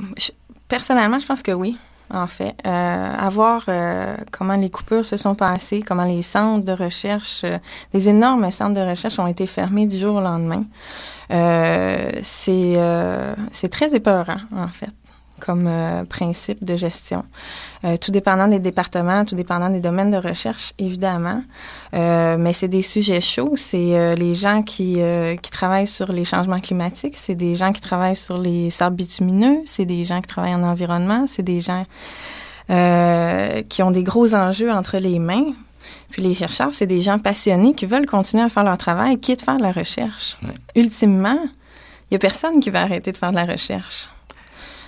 Personnellement, 0.68 1.20
je 1.20 1.26
pense 1.26 1.44
que 1.44 1.52
oui, 1.52 1.78
en 2.14 2.28
fait. 2.28 2.56
Euh, 2.66 3.30
euh, 3.70 4.18
comment 4.32 4.56
les 4.56 4.70
coupures 4.70 5.06
se 5.06 5.18
sont 5.18 5.36
passées, 5.36 5.82
comment 5.82 6.04
les 6.04 6.22
centres 6.22 6.66
de 6.66 6.72
recherche, 6.72 7.42
euh, 7.44 7.58
des 7.94 8.10
énormes 8.10 8.50
centres 8.52 8.74
de 8.74 8.90
recherche 8.90 9.20
ont 9.20 9.28
été 9.28 9.46
fermés 9.46 9.86
du 9.86 9.98
jour 9.98 10.16
au 10.16 10.22
lendemain. 10.22 10.66
c'est 12.22 12.78
c'est 13.52 13.70
très 13.70 13.96
épeurant, 13.96 14.42
en 14.56 14.68
fait. 14.68 14.94
Comme 15.40 15.68
euh, 15.68 16.04
principe 16.04 16.64
de 16.64 16.76
gestion. 16.78 17.24
Euh, 17.86 17.98
tout 17.98 18.12
dépendant 18.12 18.48
des 18.48 18.60
départements, 18.60 19.26
tout 19.26 19.36
dépendant 19.36 19.70
des 19.70 19.80
domaines 19.80 20.12
de 20.12 20.18
recherche, 20.18 20.74
évidemment. 20.80 21.44
Euh, 21.94 22.38
mais 22.38 22.54
c'est 22.54 22.68
des 22.68 22.82
sujets 22.82 23.22
chauds. 23.22 23.54
C'est 23.56 24.16
les 24.16 24.36
gens 24.36 24.62
qui, 24.64 25.00
qui 25.42 25.52
travaillent 25.52 25.88
sur 25.88 26.12
les 26.12 26.26
changements 26.26 26.60
climatiques, 26.60 27.16
c'est 27.18 27.36
des 27.36 27.56
gens 27.56 27.72
qui 27.72 27.82
travaillent 27.82 28.16
sur 28.16 28.38
les 28.38 28.70
sables 28.70 28.96
bitumineux, 28.96 29.62
c'est 29.66 29.86
des 29.86 30.06
gens 30.06 30.22
qui 30.22 30.28
travaillent 30.28 30.56
en 30.56 30.64
environnement, 30.64 31.26
c'est 31.28 31.44
des 31.44 31.62
gens 31.62 31.86
qui 32.68 33.84
ont 33.84 33.92
des 33.92 34.04
gros 34.04 34.34
enjeux 34.34 34.72
entre 34.72 34.98
les 34.98 35.20
mains. 35.20 35.54
Puis 36.10 36.22
les 36.22 36.34
chercheurs, 36.34 36.74
c'est 36.74 36.88
des 36.88 37.02
gens 37.02 37.20
passionnés 37.20 37.74
qui 37.74 37.86
veulent 37.86 38.06
continuer 38.06 38.44
à 38.44 38.50
faire 38.50 38.64
leur 38.64 38.78
travail, 38.78 39.20
qui 39.20 39.32
est 39.32 39.38
de 39.38 39.42
faire 39.42 39.58
de 39.58 39.64
la 39.64 39.72
recherche. 39.72 40.38
Ultimement, 40.76 41.40
il 42.10 42.14
n'y 42.14 42.16
a 42.16 42.20
personne 42.20 42.60
qui 42.60 42.70
va 42.70 42.82
arrêter 42.82 43.12
de 43.12 43.18
faire 43.18 43.32
de 43.32 43.36
la 43.36 43.46
recherche. 43.46 44.08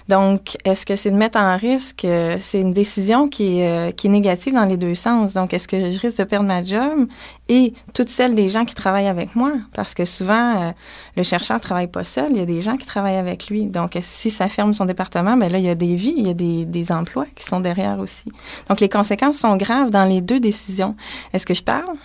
Donc, 0.10 0.58
est-ce 0.66 0.88
que 0.88 0.96
c'est 0.96 1.12
de 1.12 1.16
mettre 1.16 1.40
en 1.40 1.56
risque? 1.56 2.04
Euh, 2.04 2.38
c'est 2.40 2.60
une 2.60 2.74
décision 2.74 3.30
qui 3.30 3.60
est, 3.60 3.70
euh, 3.70 3.92
qui 3.92 4.08
est 4.08 4.10
négative 4.10 4.56
dans 4.56 4.66
les 4.66 4.76
deux 4.76 4.96
sens. 4.96 5.34
Donc, 5.34 5.54
est-ce 5.54 5.68
que 5.68 5.92
je 5.92 6.00
risque 6.00 6.18
de 6.18 6.24
perdre 6.24 6.48
ma 6.48 6.64
job 6.64 7.08
et 7.48 7.76
toutes 7.94 8.10
celles 8.10 8.34
des 8.34 8.50
gens 8.50 8.66
qui 8.66 8.74
travaillent 8.74 9.08
avec 9.08 9.36
moi? 9.36 9.52
Parce 9.76 9.94
que 9.94 10.06
souvent, 10.06 10.64
euh, 10.64 10.72
le 11.16 11.22
chercheur 11.22 11.60
travaille 11.60 11.86
pas 11.86 12.04
seul, 12.06 12.32
il 12.32 12.38
y 12.40 12.42
a 12.42 12.46
des 12.46 12.64
gens 12.64 12.76
qui 12.76 12.88
travaillent 12.88 13.18
avec 13.18 13.50
lui. 13.52 13.68
Donc, 13.68 14.00
si 14.02 14.32
ça 14.32 14.48
ferme 14.48 14.74
son 14.74 14.86
département, 14.86 15.38
ben 15.38 15.52
là, 15.52 15.60
il 15.60 15.66
y 15.66 15.70
a 15.70 15.76
des 15.76 15.96
vies, 15.96 16.16
il 16.18 16.26
y 16.26 16.32
a 16.32 16.34
des, 16.34 16.66
des 16.66 16.92
emplois 16.92 17.28
qui 17.36 17.44
sont 17.44 17.60
derrière 17.60 18.00
aussi. 18.00 18.32
Donc, 18.68 18.80
les 18.80 18.90
conséquences 18.90 19.38
sont 19.38 19.58
graves 19.58 19.92
dans 19.92 20.06
les 20.06 20.22
deux 20.22 20.40
décisions. 20.40 20.96
Est-ce 21.34 21.46
que 21.46 21.54
je 21.54 21.62
parle? 21.62 21.98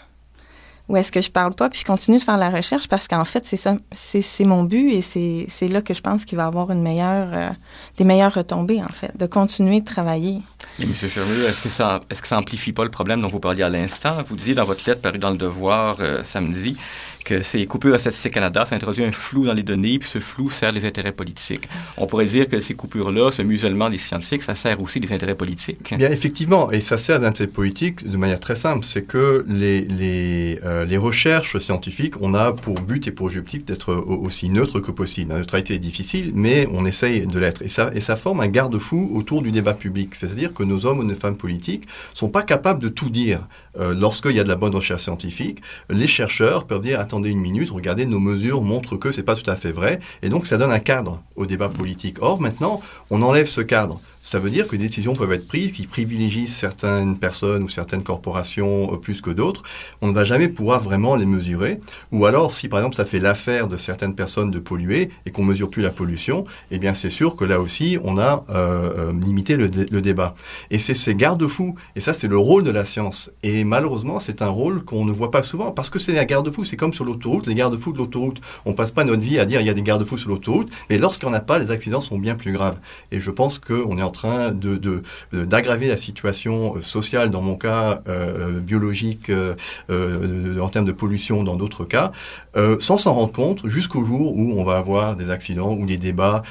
Ou 0.88 0.96
est-ce 0.96 1.10
que 1.10 1.22
je 1.22 1.30
parle 1.30 1.54
pas 1.54 1.70
puis 1.70 1.80
je 1.80 1.84
continue 1.84 2.18
de 2.18 2.22
faire 2.22 2.36
la 2.36 2.50
recherche 2.50 2.88
parce 2.88 3.08
qu'en 3.08 3.24
fait 3.24 3.46
c'est 3.46 3.56
ça 3.56 3.76
c'est 3.92 4.44
mon 4.44 4.64
but 4.64 4.90
et 4.90 5.48
c'est 5.48 5.68
là 5.68 5.80
que 5.80 5.94
je 5.94 6.00
pense 6.00 6.24
qu'il 6.24 6.36
va 6.36 6.46
avoir 6.46 6.70
une 6.70 6.82
meilleure 6.82 7.28
euh, 7.32 7.50
des 7.96 8.04
meilleures 8.04 8.34
retombées 8.34 8.82
en 8.82 8.92
fait 8.92 9.16
de 9.16 9.26
continuer 9.26 9.80
de 9.80 9.84
travailler. 9.86 10.40
Et 10.78 10.82
M. 10.82 10.94
Shermer, 10.94 11.44
est-ce 11.46 11.62
que 11.62 11.68
ça 11.68 12.00
est-ce 12.10 12.20
que 12.20 12.28
ça 12.28 12.38
amplifie 12.38 12.72
pas 12.72 12.84
le 12.84 12.90
problème 12.90 13.22
dont 13.22 13.28
vous 13.28 13.40
parliez 13.40 13.62
à 13.62 13.68
l'instant? 13.68 14.16
Vous 14.26 14.36
disiez 14.36 14.54
dans 14.54 14.64
votre 14.64 14.88
lettre 14.88 15.00
parue 15.00 15.18
dans 15.18 15.30
le 15.30 15.36
Devoir 15.36 15.96
euh, 16.00 16.22
samedi 16.22 16.76
que 17.24 17.42
ces 17.42 17.66
coupures 17.66 17.94
à 17.94 17.98
Statistique 17.98 18.34
Canada, 18.34 18.64
ça 18.64 18.76
introduit 18.76 19.04
un 19.04 19.12
flou 19.12 19.46
dans 19.46 19.54
les 19.54 19.62
données, 19.62 19.98
puis 19.98 20.08
ce 20.08 20.18
flou 20.18 20.50
sert 20.50 20.72
les 20.72 20.84
intérêts 20.84 21.12
politiques. 21.12 21.68
On 21.96 22.06
pourrait 22.06 22.26
dire 22.26 22.48
que 22.48 22.60
ces 22.60 22.74
coupures-là, 22.74 23.32
ce 23.32 23.42
musellement 23.42 23.90
des 23.90 23.98
scientifiques, 23.98 24.42
ça 24.42 24.54
sert 24.54 24.80
aussi 24.80 25.00
des 25.00 25.12
intérêts 25.12 25.34
politiques. 25.34 25.94
Bien, 25.96 26.10
effectivement, 26.10 26.70
et 26.70 26.80
ça 26.80 26.98
sert 26.98 27.20
d'intérêts 27.20 27.50
politiques 27.50 28.08
de 28.08 28.16
manière 28.16 28.40
très 28.40 28.56
simple. 28.56 28.84
C'est 28.84 29.06
que 29.06 29.44
les, 29.48 29.80
les, 29.82 30.60
euh, 30.64 30.84
les 30.84 30.96
recherches 30.96 31.58
scientifiques, 31.58 32.20
on 32.20 32.34
a 32.34 32.52
pour 32.52 32.80
but 32.80 33.06
et 33.08 33.10
pour 33.10 33.26
objectif 33.26 33.64
d'être 33.64 33.94
aussi 33.94 34.48
neutre 34.50 34.80
que 34.80 34.90
possible. 34.90 35.32
La 35.32 35.38
neutralité 35.38 35.74
est 35.74 35.78
difficile, 35.78 36.32
mais 36.34 36.68
on 36.70 36.84
essaye 36.84 37.26
de 37.26 37.38
l'être. 37.38 37.62
Et 37.62 37.68
ça, 37.68 37.90
et 37.94 38.00
ça 38.00 38.16
forme 38.16 38.40
un 38.40 38.48
garde-fou 38.48 39.10
autour 39.14 39.42
du 39.42 39.50
débat 39.50 39.74
public. 39.74 40.14
C'est-à-dire 40.14 40.52
que 40.52 40.62
nos 40.62 40.86
hommes 40.86 40.98
ou 40.98 41.04
nos 41.04 41.14
femmes 41.14 41.36
politiques 41.36 41.86
sont 42.12 42.28
pas 42.28 42.42
capables 42.42 42.82
de 42.82 42.88
tout 42.88 43.10
dire. 43.10 43.48
Euh, 43.80 43.94
Lorsqu'il 43.94 44.36
y 44.36 44.40
a 44.40 44.44
de 44.44 44.48
la 44.48 44.56
bonne 44.56 44.74
recherche 44.74 45.02
scientifique, 45.04 45.60
les 45.88 46.06
chercheurs 46.06 46.66
peuvent 46.66 46.82
dire, 46.82 47.00
attendez 47.14 47.30
une 47.30 47.40
minute, 47.40 47.70
regardez, 47.70 48.06
nos 48.06 48.18
mesures 48.18 48.60
montrent 48.60 48.96
que 48.96 49.12
c'est 49.12 49.22
pas 49.22 49.36
tout 49.36 49.48
à 49.48 49.54
fait 49.54 49.70
vrai, 49.70 50.00
et 50.22 50.28
donc 50.28 50.48
ça 50.48 50.56
donne 50.56 50.72
un 50.72 50.80
cadre 50.80 51.22
au 51.36 51.46
débat 51.46 51.68
politique. 51.68 52.16
Or, 52.20 52.40
maintenant, 52.40 52.80
on 53.08 53.22
enlève 53.22 53.46
ce 53.46 53.60
cadre. 53.60 54.00
Ça 54.26 54.38
veut 54.38 54.48
dire 54.48 54.66
que 54.66 54.74
des 54.74 54.86
décisions 54.86 55.12
peuvent 55.12 55.34
être 55.34 55.46
prises 55.46 55.70
qui 55.70 55.86
privilégient 55.86 56.48
certaines 56.48 57.18
personnes 57.18 57.62
ou 57.62 57.68
certaines 57.68 58.02
corporations 58.02 58.94
euh, 58.94 58.96
plus 58.96 59.20
que 59.20 59.28
d'autres. 59.28 59.62
On 60.00 60.08
ne 60.08 60.14
va 60.14 60.24
jamais 60.24 60.48
pouvoir 60.48 60.80
vraiment 60.80 61.14
les 61.14 61.26
mesurer. 61.26 61.78
Ou 62.10 62.24
alors, 62.24 62.54
si 62.54 62.68
par 62.68 62.78
exemple 62.78 62.96
ça 62.96 63.04
fait 63.04 63.18
l'affaire 63.18 63.68
de 63.68 63.76
certaines 63.76 64.14
personnes 64.14 64.50
de 64.50 64.58
polluer 64.58 65.10
et 65.26 65.30
qu'on 65.30 65.44
mesure 65.44 65.68
plus 65.68 65.82
la 65.82 65.90
pollution, 65.90 66.46
eh 66.70 66.78
bien 66.78 66.94
c'est 66.94 67.10
sûr 67.10 67.36
que 67.36 67.44
là 67.44 67.60
aussi 67.60 67.98
on 68.02 68.16
a 68.16 68.46
euh, 68.48 69.10
euh 69.10 69.12
limité 69.12 69.58
le, 69.58 69.68
débat. 69.68 70.34
Et 70.70 70.78
c'est 70.78 70.94
ces 70.94 71.14
garde-fous. 71.14 71.74
Et 71.94 72.00
ça 72.00 72.14
c'est 72.14 72.26
le 72.26 72.38
rôle 72.38 72.64
de 72.64 72.70
la 72.70 72.86
science. 72.86 73.30
Et 73.42 73.62
malheureusement 73.64 74.20
c'est 74.20 74.40
un 74.40 74.48
rôle 74.48 74.86
qu'on 74.86 75.04
ne 75.04 75.12
voit 75.12 75.30
pas 75.30 75.42
souvent 75.42 75.70
parce 75.70 75.90
que 75.90 75.98
c'est 75.98 76.18
un 76.18 76.24
garde-fou. 76.24 76.64
C'est 76.64 76.78
comme 76.78 76.94
sur 76.94 77.04
l'autoroute, 77.04 77.46
les 77.46 77.54
garde-fous 77.54 77.92
de 77.92 77.98
l'autoroute. 77.98 78.40
On 78.64 78.72
passe 78.72 78.90
pas 78.90 79.04
notre 79.04 79.22
vie 79.22 79.38
à 79.38 79.44
dire 79.44 79.60
il 79.60 79.66
y 79.66 79.70
a 79.70 79.74
des 79.74 79.82
garde-fous 79.82 80.16
sur 80.16 80.30
l'autoroute, 80.30 80.70
mais 80.88 80.96
lorsqu'il 80.96 81.28
n'y 81.28 81.34
en 81.34 81.36
a 81.36 81.40
pas, 81.40 81.58
les 81.58 81.70
accidents 81.70 82.00
sont 82.00 82.18
bien 82.18 82.36
plus 82.36 82.52
graves. 82.52 82.78
Et 83.12 83.20
je 83.20 83.30
pense 83.30 83.58
qu'on 83.58 83.98
est 83.98 84.02
en 84.02 84.13
train 84.14 84.52
de, 84.52 85.02
d'aggraver 85.32 85.88
la 85.88 85.98
situation 85.98 86.76
euh, 86.76 86.82
sociale, 86.82 87.30
dans 87.30 87.42
mon 87.42 87.56
cas, 87.56 88.02
euh, 88.08 88.60
biologique, 88.60 89.30
euh, 89.30 89.54
en 90.58 90.68
termes 90.68 90.86
de 90.86 90.92
pollution 90.92 91.44
dans 91.44 91.56
d'autres 91.56 91.84
cas, 91.84 92.12
sans 92.80 92.98
s'en 92.98 93.14
rendre 93.14 93.32
compte, 93.32 93.66
jusqu'au 93.66 94.04
jour 94.04 94.36
où 94.36 94.52
on 94.56 94.64
va 94.64 94.78
avoir 94.78 95.16
des 95.16 95.30
accidents 95.30 95.74
ou 95.74 95.86
des 95.86 95.96
débats 95.96 96.42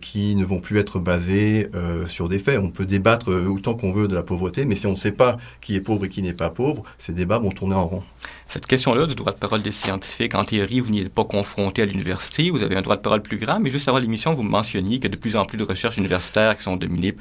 qui 0.00 0.34
ne 0.34 0.44
vont 0.44 0.60
plus 0.60 0.78
être 0.78 0.98
basés 0.98 1.70
sur 2.06 2.28
des 2.28 2.38
faits. 2.38 2.58
On 2.58 2.70
peut 2.70 2.84
débattre 2.84 3.30
autant 3.30 3.74
qu'on 3.74 3.92
veut 3.92 4.08
de 4.08 4.14
la 4.14 4.22
pauvreté, 4.22 4.64
mais 4.64 4.76
si 4.76 4.86
on 4.86 4.92
ne 4.92 4.96
sait 4.96 5.12
pas 5.12 5.36
qui 5.60 5.76
est 5.76 5.80
pauvre 5.80 6.06
et 6.06 6.08
qui 6.08 6.22
n'est 6.22 6.32
pas 6.32 6.50
pauvre, 6.50 6.82
ces 6.98 7.12
débats 7.12 7.38
vont 7.38 7.50
tourner 7.50 7.76
en 7.76 7.86
rond. 7.86 8.02
Cette 8.48 8.66
question-là 8.66 9.06
du 9.06 9.14
droit 9.16 9.32
de 9.32 9.38
parole 9.38 9.60
des 9.60 9.72
scientifiques, 9.72 10.34
en 10.34 10.44
théorie, 10.44 10.80
vous 10.80 10.90
n'y 10.90 11.00
êtes 11.00 11.12
pas 11.12 11.24
confronté 11.24 11.82
à 11.82 11.84
l'université, 11.84 12.50
vous 12.50 12.62
avez 12.62 12.76
un 12.76 12.82
droit 12.82 12.96
de 12.96 13.00
parole 13.02 13.20
plus 13.20 13.38
grand, 13.38 13.58
mais 13.58 13.70
juste 13.70 13.88
avant 13.88 13.98
l'émission, 13.98 14.34
vous 14.34 14.44
mentionniez 14.44 14.96
qu'il 14.96 15.04
y 15.04 15.06
a 15.06 15.10
de 15.10 15.16
plus 15.16 15.36
en 15.36 15.44
plus 15.46 15.58
de 15.58 15.64
recherches 15.64 15.96
universitaires 15.96 16.56
qui 16.56 16.62
sont 16.62 16.76
dominées 16.76 17.16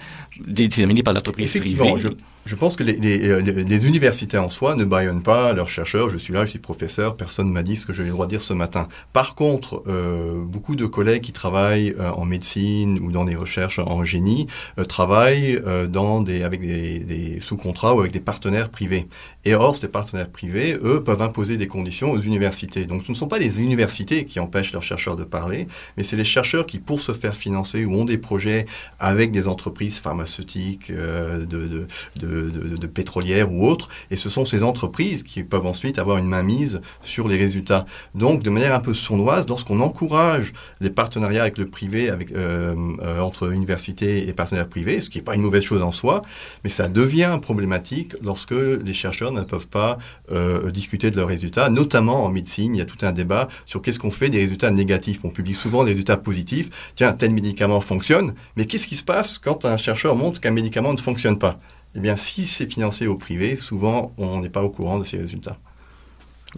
déterminée 0.45 1.01
par 1.01 1.13
l'entreprise 1.13 1.51
privée. 1.51 1.97
Je, 2.45 2.55
pense 2.55 2.75
que 2.75 2.83
les, 2.83 2.93
les, 2.93 3.41
les, 3.41 3.87
universités 3.87 4.37
en 4.37 4.49
soi 4.49 4.75
ne 4.75 4.85
baillonnent 4.85 5.23
pas 5.23 5.53
leurs 5.53 5.67
chercheurs. 5.67 6.09
Je 6.09 6.17
suis 6.17 6.33
là, 6.33 6.45
je 6.45 6.51
suis 6.51 6.59
professeur, 6.59 7.17
personne 7.17 7.47
ne 7.47 7.51
m'a 7.51 7.63
dit 7.63 7.75
ce 7.75 7.85
que 7.85 7.93
j'ai 7.93 8.03
le 8.03 8.09
droit 8.09 8.25
de 8.25 8.31
dire 8.31 8.41
ce 8.41 8.53
matin. 8.53 8.87
Par 9.13 9.35
contre, 9.35 9.83
euh, 9.87 10.41
beaucoup 10.43 10.75
de 10.75 10.85
collègues 10.85 11.23
qui 11.23 11.33
travaillent 11.33 11.95
euh, 11.99 12.09
en 12.11 12.25
médecine 12.25 12.99
ou 12.99 13.11
dans 13.11 13.25
des 13.25 13.35
recherches 13.35 13.79
en 13.79 14.03
génie 14.03 14.47
euh, 14.79 14.83
travaillent 14.83 15.59
euh, 15.65 15.87
dans 15.87 16.21
des, 16.21 16.43
avec 16.43 16.61
des, 16.61 16.99
des 16.99 17.39
sous-contrats 17.39 17.95
ou 17.95 17.99
avec 17.99 18.11
des 18.11 18.19
partenaires 18.19 18.69
privés. 18.69 19.07
Et 19.45 19.53
or, 19.53 19.75
ces 19.75 19.87
partenaires 19.87 20.29
privés, 20.29 20.75
eux, 20.81 21.03
peuvent 21.03 21.21
imposer 21.21 21.57
des 21.57 21.67
conditions 21.67 22.11
aux 22.11 22.19
universités. 22.19 22.85
Donc, 22.85 23.03
ce 23.05 23.11
ne 23.11 23.15
sont 23.15 23.27
pas 23.27 23.37
les 23.37 23.59
universités 23.61 24.25
qui 24.25 24.39
empêchent 24.39 24.73
leurs 24.73 24.83
chercheurs 24.83 25.15
de 25.15 25.23
parler, 25.23 25.67
mais 25.97 26.03
c'est 26.03 26.15
les 26.15 26.25
chercheurs 26.25 26.65
qui, 26.65 26.79
pour 26.79 26.99
se 26.99 27.11
faire 27.11 27.35
financer 27.35 27.85
ou 27.85 27.93
ont 27.93 28.05
des 28.05 28.17
projets 28.17 28.65
avec 28.99 29.31
des 29.31 29.47
entreprises 29.47 29.99
pharmaceutiques, 29.99 30.89
euh, 30.89 31.45
de, 31.45 31.87
de, 32.15 32.34
de, 32.35 32.87
pétrolières 32.87 33.51
ou 33.51 33.67
autres, 33.67 33.89
et 34.11 34.15
ce 34.15 34.29
sont 34.29 34.45
ces 34.45 34.63
entreprises 34.63 35.23
qui 35.23 35.43
peuvent 35.43 35.65
ensuite 35.65 35.99
avoir 35.99 36.17
une 36.17 36.27
mainmise 36.27 36.81
sur 37.01 37.27
les 37.27 37.37
résultats. 37.37 37.85
Donc, 38.13 38.43
de 38.43 38.49
manière 38.49 38.73
un 38.73 38.79
peu 38.79 38.93
sournoise, 38.93 39.47
lorsqu'on 39.47 39.79
encourage 39.79 40.53
les 40.81 40.89
partenariats 40.89 41.41
avec 41.41 41.57
le 41.57 41.67
privé, 41.67 42.09
avec, 42.09 42.31
euh, 42.31 42.75
euh, 43.01 43.19
entre 43.19 43.51
universités 43.51 44.27
et 44.27 44.33
partenaires 44.33 44.67
privés, 44.67 45.01
ce 45.01 45.09
qui 45.09 45.17
n'est 45.17 45.23
pas 45.23 45.35
une 45.35 45.41
mauvaise 45.41 45.63
chose 45.63 45.81
en 45.81 45.91
soi, 45.91 46.21
mais 46.63 46.69
ça 46.69 46.87
devient 46.87 47.39
problématique 47.41 48.15
lorsque 48.21 48.51
les 48.51 48.93
chercheurs 48.93 49.31
ne 49.31 49.41
peuvent 49.41 49.67
pas 49.67 49.97
euh, 50.31 50.71
discuter 50.71 51.11
de 51.11 51.17
leurs 51.17 51.27
résultats, 51.27 51.69
notamment 51.69 52.25
en 52.25 52.29
médecine. 52.29 52.75
Il 52.75 52.79
y 52.79 52.81
a 52.81 52.85
tout 52.85 53.03
un 53.03 53.11
débat 53.11 53.47
sur 53.65 53.81
qu'est-ce 53.81 53.99
qu'on 53.99 54.11
fait 54.11 54.29
des 54.29 54.39
résultats 54.39 54.71
négatifs. 54.71 55.19
On 55.23 55.29
publie 55.29 55.53
souvent 55.53 55.83
des 55.83 55.91
résultats 55.91 56.17
positifs. 56.17 56.69
Tiens, 56.95 57.13
tel 57.13 57.31
médicament 57.31 57.81
fonctionne, 57.81 58.33
mais 58.55 58.65
qu'est-ce 58.65 58.87
qui 58.87 58.95
se 58.95 59.03
passe 59.03 59.37
quand 59.37 59.65
un 59.65 59.77
chercheur 59.77 60.15
montre 60.15 60.39
qu'un 60.39 60.51
médicament 60.51 60.93
ne 60.93 60.99
fonctionne 60.99 61.39
pas? 61.39 61.57
Eh 61.95 61.99
bien, 61.99 62.15
si 62.15 62.45
c'est 62.45 62.69
financé 62.71 63.07
au 63.07 63.15
privé, 63.15 63.55
souvent 63.55 64.11
on 64.17 64.39
n'est 64.39 64.49
pas 64.49 64.63
au 64.63 64.69
courant 64.69 64.99
de 64.99 65.05
ces 65.05 65.17
résultats. 65.17 65.57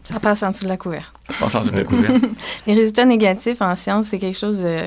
Ça 0.03 0.19
passe 0.19 0.43
en 0.43 0.51
dessous 0.51 0.65
de 0.65 0.69
la 0.69 0.77
couverture. 0.77 1.13
Ça 1.29 1.45
passe 1.45 1.55
en 1.55 1.61
dessous 1.61 1.71
de 1.71 1.77
la 1.77 1.83
couverture. 1.83 2.29
Les 2.67 2.73
résultats 2.73 3.05
négatifs 3.05 3.61
en 3.61 3.75
science, 3.75 4.07
c'est 4.07 4.19
quelque 4.19 4.37
chose 4.37 4.59
de... 4.59 4.83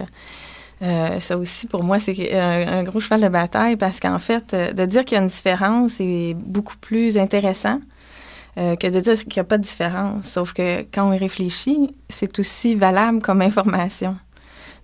Euh, 0.82 1.20
ça 1.20 1.36
aussi, 1.36 1.66
pour 1.66 1.84
moi, 1.84 1.98
c'est 1.98 2.32
un, 2.34 2.78
un, 2.78 2.82
gros 2.84 3.00
cheval 3.00 3.20
de 3.20 3.28
bataille 3.28 3.76
parce 3.76 4.00
qu'en 4.00 4.18
fait, 4.18 4.54
euh, 4.54 4.72
de 4.72 4.86
dire 4.86 5.04
qu'il 5.04 5.16
y 5.16 5.18
a 5.18 5.22
une 5.22 5.28
différence 5.28 6.00
est 6.00 6.34
beaucoup 6.34 6.76
plus 6.80 7.18
intéressant 7.18 7.80
euh, 8.56 8.76
que 8.76 8.86
de 8.86 8.98
dire 8.98 9.18
qu'il 9.24 9.34
n'y 9.34 9.40
a 9.40 9.44
pas 9.44 9.58
de 9.58 9.62
différence. 9.62 10.26
Sauf 10.26 10.54
que 10.54 10.82
quand 10.92 11.12
on 11.12 11.16
réfléchit, 11.16 11.94
c'est 12.08 12.38
aussi 12.38 12.76
valable 12.76 13.20
comme 13.20 13.42
information. 13.42 14.16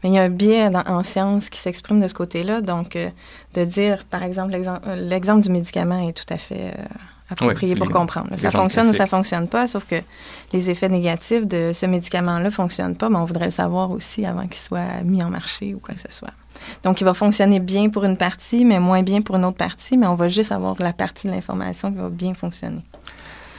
Mais 0.02 0.10
il 0.10 0.14
y 0.14 0.18
a 0.18 0.22
un 0.22 0.28
biais 0.28 0.70
dans, 0.70 0.82
en 0.86 1.02
sciences 1.02 1.50
qui 1.50 1.58
s'exprime 1.58 2.00
de 2.00 2.08
ce 2.08 2.14
côté-là. 2.14 2.60
Donc, 2.60 2.96
euh, 2.96 3.08
de 3.54 3.64
dire, 3.64 4.04
par 4.04 4.22
exemple, 4.22 4.56
l'exemple 4.96 5.42
du 5.42 5.50
médicament 5.50 6.08
est 6.08 6.12
tout 6.12 6.32
à 6.32 6.38
fait 6.38 6.74
euh, 6.76 6.84
approprié 7.30 7.74
pour 7.74 7.90
comprendre. 7.90 8.30
Ça 8.36 8.50
fonctionne 8.50 8.88
ou 8.88 8.92
ça 8.92 9.06
fonctionne 9.06 9.48
pas, 9.48 9.66
sauf 9.66 9.84
que 9.84 9.96
les 10.52 10.70
effets 10.70 10.88
négatifs 10.88 11.46
de 11.46 11.72
ce 11.72 11.86
médicament-là 11.86 12.44
ne 12.44 12.50
fonctionnent 12.50 12.96
pas, 12.96 13.08
mais 13.08 13.16
on 13.16 13.24
voudrait 13.24 13.46
le 13.46 13.50
savoir 13.50 13.90
aussi 13.90 14.24
avant 14.26 14.46
qu'il 14.46 14.60
soit 14.60 15.02
mis 15.04 15.22
en 15.22 15.30
marché 15.30 15.74
ou 15.74 15.78
quoi 15.78 15.94
que 15.94 16.00
ce 16.00 16.12
soit. 16.12 16.32
Donc, 16.82 17.00
il 17.00 17.04
va 17.04 17.14
fonctionner 17.14 17.60
bien 17.60 17.90
pour 17.90 18.04
une 18.04 18.16
partie, 18.16 18.64
mais 18.64 18.80
moins 18.80 19.02
bien 19.02 19.22
pour 19.22 19.36
une 19.36 19.44
autre 19.44 19.56
partie, 19.56 19.96
mais 19.96 20.06
on 20.06 20.14
va 20.14 20.28
juste 20.28 20.52
avoir 20.52 20.76
la 20.78 20.92
partie 20.92 21.26
de 21.26 21.32
l'information 21.32 21.92
qui 21.92 21.98
va 21.98 22.08
bien 22.08 22.34
fonctionner. 22.34 22.82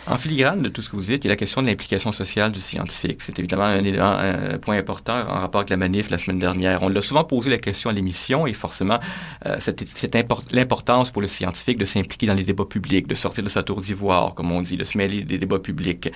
En 0.09 0.15
filigrane 0.15 0.61
de 0.61 0.69
tout 0.69 0.81
ce 0.81 0.89
que 0.89 0.95
vous 0.95 1.01
dites, 1.01 1.25
il 1.25 1.27
y 1.27 1.29
a 1.29 1.33
la 1.33 1.35
question 1.35 1.61
de 1.61 1.67
l'implication 1.67 2.13
sociale 2.13 2.53
du 2.53 2.61
scientifique. 2.61 3.21
C'est 3.21 3.37
évidemment 3.39 3.65
un, 3.65 4.53
un, 4.53 4.57
point 4.57 4.77
important 4.77 5.19
en 5.19 5.39
rapport 5.41 5.59
avec 5.59 5.69
la 5.69 5.75
manif 5.75 6.09
la 6.09 6.17
semaine 6.17 6.39
dernière. 6.39 6.81
On 6.81 6.87
l'a 6.87 7.01
souvent 7.01 7.25
posé 7.25 7.49
la 7.49 7.57
question 7.57 7.89
à 7.89 7.93
l'émission 7.93 8.47
et 8.47 8.53
forcément, 8.53 8.99
euh, 9.45 9.57
c'est 9.59 10.15
l'importance 10.53 11.11
pour 11.11 11.21
le 11.21 11.27
scientifique 11.27 11.77
de 11.77 11.83
s'impliquer 11.83 12.25
dans 12.25 12.35
les 12.35 12.45
débats 12.45 12.63
publics, 12.63 13.05
de 13.05 13.15
sortir 13.15 13.43
de 13.43 13.49
sa 13.49 13.63
tour 13.63 13.81
d'ivoire, 13.81 14.33
comme 14.33 14.49
on 14.53 14.61
dit, 14.61 14.77
de 14.77 14.85
se 14.85 14.97
mêler 14.97 15.25
des 15.25 15.37
débats 15.37 15.59
publics. 15.59 16.09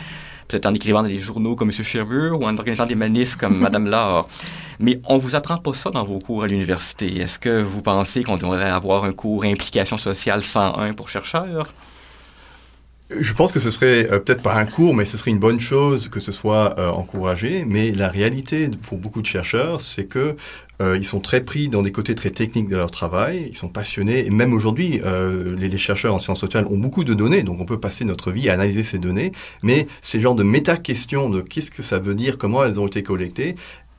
Peut-être 0.48 0.68
en 0.68 0.74
écrivant 0.74 1.04
dans 1.04 1.10
des 1.10 1.20
journaux 1.20 1.58
comme 1.58 1.72
M. 1.72 1.84
Cherbourg 1.84 2.40
ou 2.40 2.46
en 2.46 2.56
organisant 2.58 2.86
des 2.86 2.96
manifs 2.96 3.36
comme 3.36 3.58
Mme 3.60 3.90
Laure. 3.90 4.30
Mais 4.80 5.02
on 5.04 5.18
vous 5.18 5.36
apprend 5.36 5.58
pas 5.58 5.74
ça 5.74 5.90
dans 5.90 6.06
vos 6.06 6.20
cours 6.20 6.44
à 6.44 6.48
l'université. 6.48 7.20
Est-ce 7.20 7.38
que 7.38 7.62
vous 7.62 7.82
pensez 7.82 8.24
qu'on 8.24 8.38
devrait 8.38 8.70
avoir 8.70 9.04
un 9.04 9.12
cours 9.12 9.44
implication 9.44 9.98
sociale 9.98 10.44
101 10.44 10.94
pour 10.94 11.10
chercheurs? 11.10 11.74
Je 13.20 13.34
pense 13.34 13.52
que 13.52 13.60
ce 13.60 13.72
serait 13.72 14.10
euh, 14.12 14.20
peut-être 14.20 14.42
pas 14.42 14.56
un 14.56 14.66
cours, 14.66 14.96
mais 14.96 15.06
ce 15.06 15.18
serait 15.18 15.32
une 15.32 15.40
bonne 15.40 15.60
chose 15.60 16.08
que 16.08 16.20
ce 16.20 16.32
soit 16.32 16.80
euh, 16.80 16.90
encouragé. 16.90 17.66
Mais 17.68 17.92
la 17.92 18.08
réalité 18.08 18.70
pour 18.84 18.98
beaucoup 18.98 19.22
de 19.22 19.28
chercheurs, 19.28 19.82
c'est 19.82 20.06
que 20.06 20.36
euh, 20.82 20.98
ils 20.98 21.06
sont 21.06 21.20
très 21.20 21.42
pris 21.42 21.68
dans 21.68 21.82
des 21.82 21.92
côtés 21.92 22.16
très 22.16 22.30
techniques 22.30 22.70
de 22.70 22.78
leur 22.78 22.90
travail. 22.90 23.50
Ils 23.50 23.58
sont 23.58 23.68
passionnés. 23.68 24.26
Et 24.26 24.30
même 24.30 24.54
aujourd'hui, 24.54 25.02
les, 25.58 25.68
les, 25.68 25.78
chercheurs 25.78 26.16
en 26.16 26.20
sciences 26.20 26.40
sociales 26.40 26.66
ont 26.68 26.78
beaucoup 26.78 27.04
de 27.04 27.14
données, 27.14 27.44
donc 27.44 27.60
on 27.60 27.66
peut 27.66 27.80
passer 27.80 28.06
notre 28.06 28.32
vie 28.32 28.50
à 28.50 28.54
analyser 28.54 28.84
ces 28.84 28.98
données. 28.98 29.32
Mais 29.62 29.88
ces 30.02 30.20
genres 30.20 30.36
de 30.36 30.44
méta-questions 30.44 31.30
de 31.30 31.42
qu'est-ce 31.42 31.70
que 31.70 31.84
ça 31.84 32.00
veut 32.00 32.16
dire, 32.16 32.38
comment 32.38 32.64
elles 32.64 32.80
ont 32.80 32.88
été 32.88 33.04
collectées, 33.04 33.56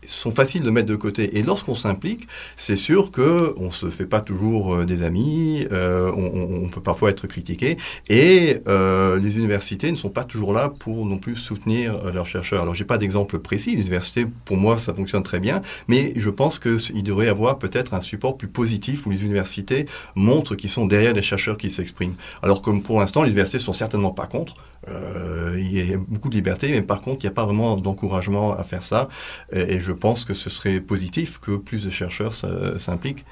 sont 0.06 0.32
faciles 0.32 0.62
de 0.62 0.70
mettre 0.70 0.88
de 0.88 0.96
côté. 0.96 1.38
Et 1.38 1.42
lorsqu'on 1.42 1.74
s'implique, 1.74 2.26
c'est 2.56 2.76
sûr 2.76 3.10
que 3.10 3.54
on 3.56 3.70
se 3.70 3.90
fait 3.90 4.06
pas 4.06 4.20
toujours 4.20 4.74
euh, 4.74 4.84
des 4.84 5.02
amis, 5.02 5.66
euh, 5.72 6.12
on, 6.16 6.64
on, 6.64 6.68
peut 6.68 6.80
parfois 6.80 7.10
être 7.10 7.26
critiqué, 7.26 7.76
et 8.08 8.58
euh, 8.66 9.18
les 9.18 9.38
universités 9.38 9.90
ne 9.90 9.96
sont 9.96 10.10
pas 10.10 10.24
toujours 10.24 10.52
là 10.52 10.72
pour 10.78 11.06
non 11.06 11.18
plus 11.18 11.36
soutenir 11.36 11.94
euh, 11.94 12.12
leurs 12.12 12.26
chercheurs. 12.26 12.62
Alors 12.62 12.74
j'ai 12.74 12.84
pas 12.84 12.98
d'exemple 12.98 13.38
précis. 13.38 13.76
L'université, 13.76 14.26
pour 14.44 14.56
moi, 14.56 14.78
ça 14.78 14.94
fonctionne 14.94 15.22
très 15.22 15.40
bien, 15.40 15.60
mais 15.88 16.12
je 16.16 16.30
pense 16.30 16.58
qu'il 16.58 17.02
devrait 17.02 17.26
y 17.26 17.28
avoir 17.28 17.58
peut-être 17.58 17.94
un 17.94 18.00
support 18.00 18.36
plus 18.36 18.48
positif 18.48 19.06
où 19.06 19.10
les 19.10 19.24
universités 19.24 19.86
montrent 20.14 20.54
qu'ils 20.54 20.70
sont 20.70 20.86
derrière 20.86 21.14
les 21.14 21.22
chercheurs 21.22 21.56
qui 21.56 21.70
s'expriment. 21.70 22.14
Alors 22.42 22.62
comme 22.62 22.82
pour 22.82 23.00
l'instant, 23.00 23.22
les 23.22 23.30
universités 23.30 23.58
sont 23.58 23.72
certainement 23.72 24.10
pas 24.10 24.26
contre. 24.26 24.56
Euh, 24.88 25.54
il 25.58 25.90
y 25.90 25.92
a 25.92 25.96
beaucoup 25.96 26.28
de 26.28 26.34
liberté, 26.34 26.68
mais 26.70 26.82
par 26.82 27.00
contre, 27.00 27.24
il 27.24 27.26
n'y 27.26 27.32
a 27.32 27.34
pas 27.34 27.44
vraiment 27.44 27.76
d'encouragement 27.76 28.52
à 28.52 28.64
faire 28.64 28.82
ça. 28.82 29.08
Et, 29.52 29.80
je 29.80 29.92
pense 29.92 30.24
que 30.24 30.34
ce 30.34 30.50
serait 30.50 30.80
positif 30.80 31.38
que 31.38 31.56
plus 31.56 31.84
de 31.84 31.90
chercheurs 31.90 32.34
s'impliquent. 32.34 33.24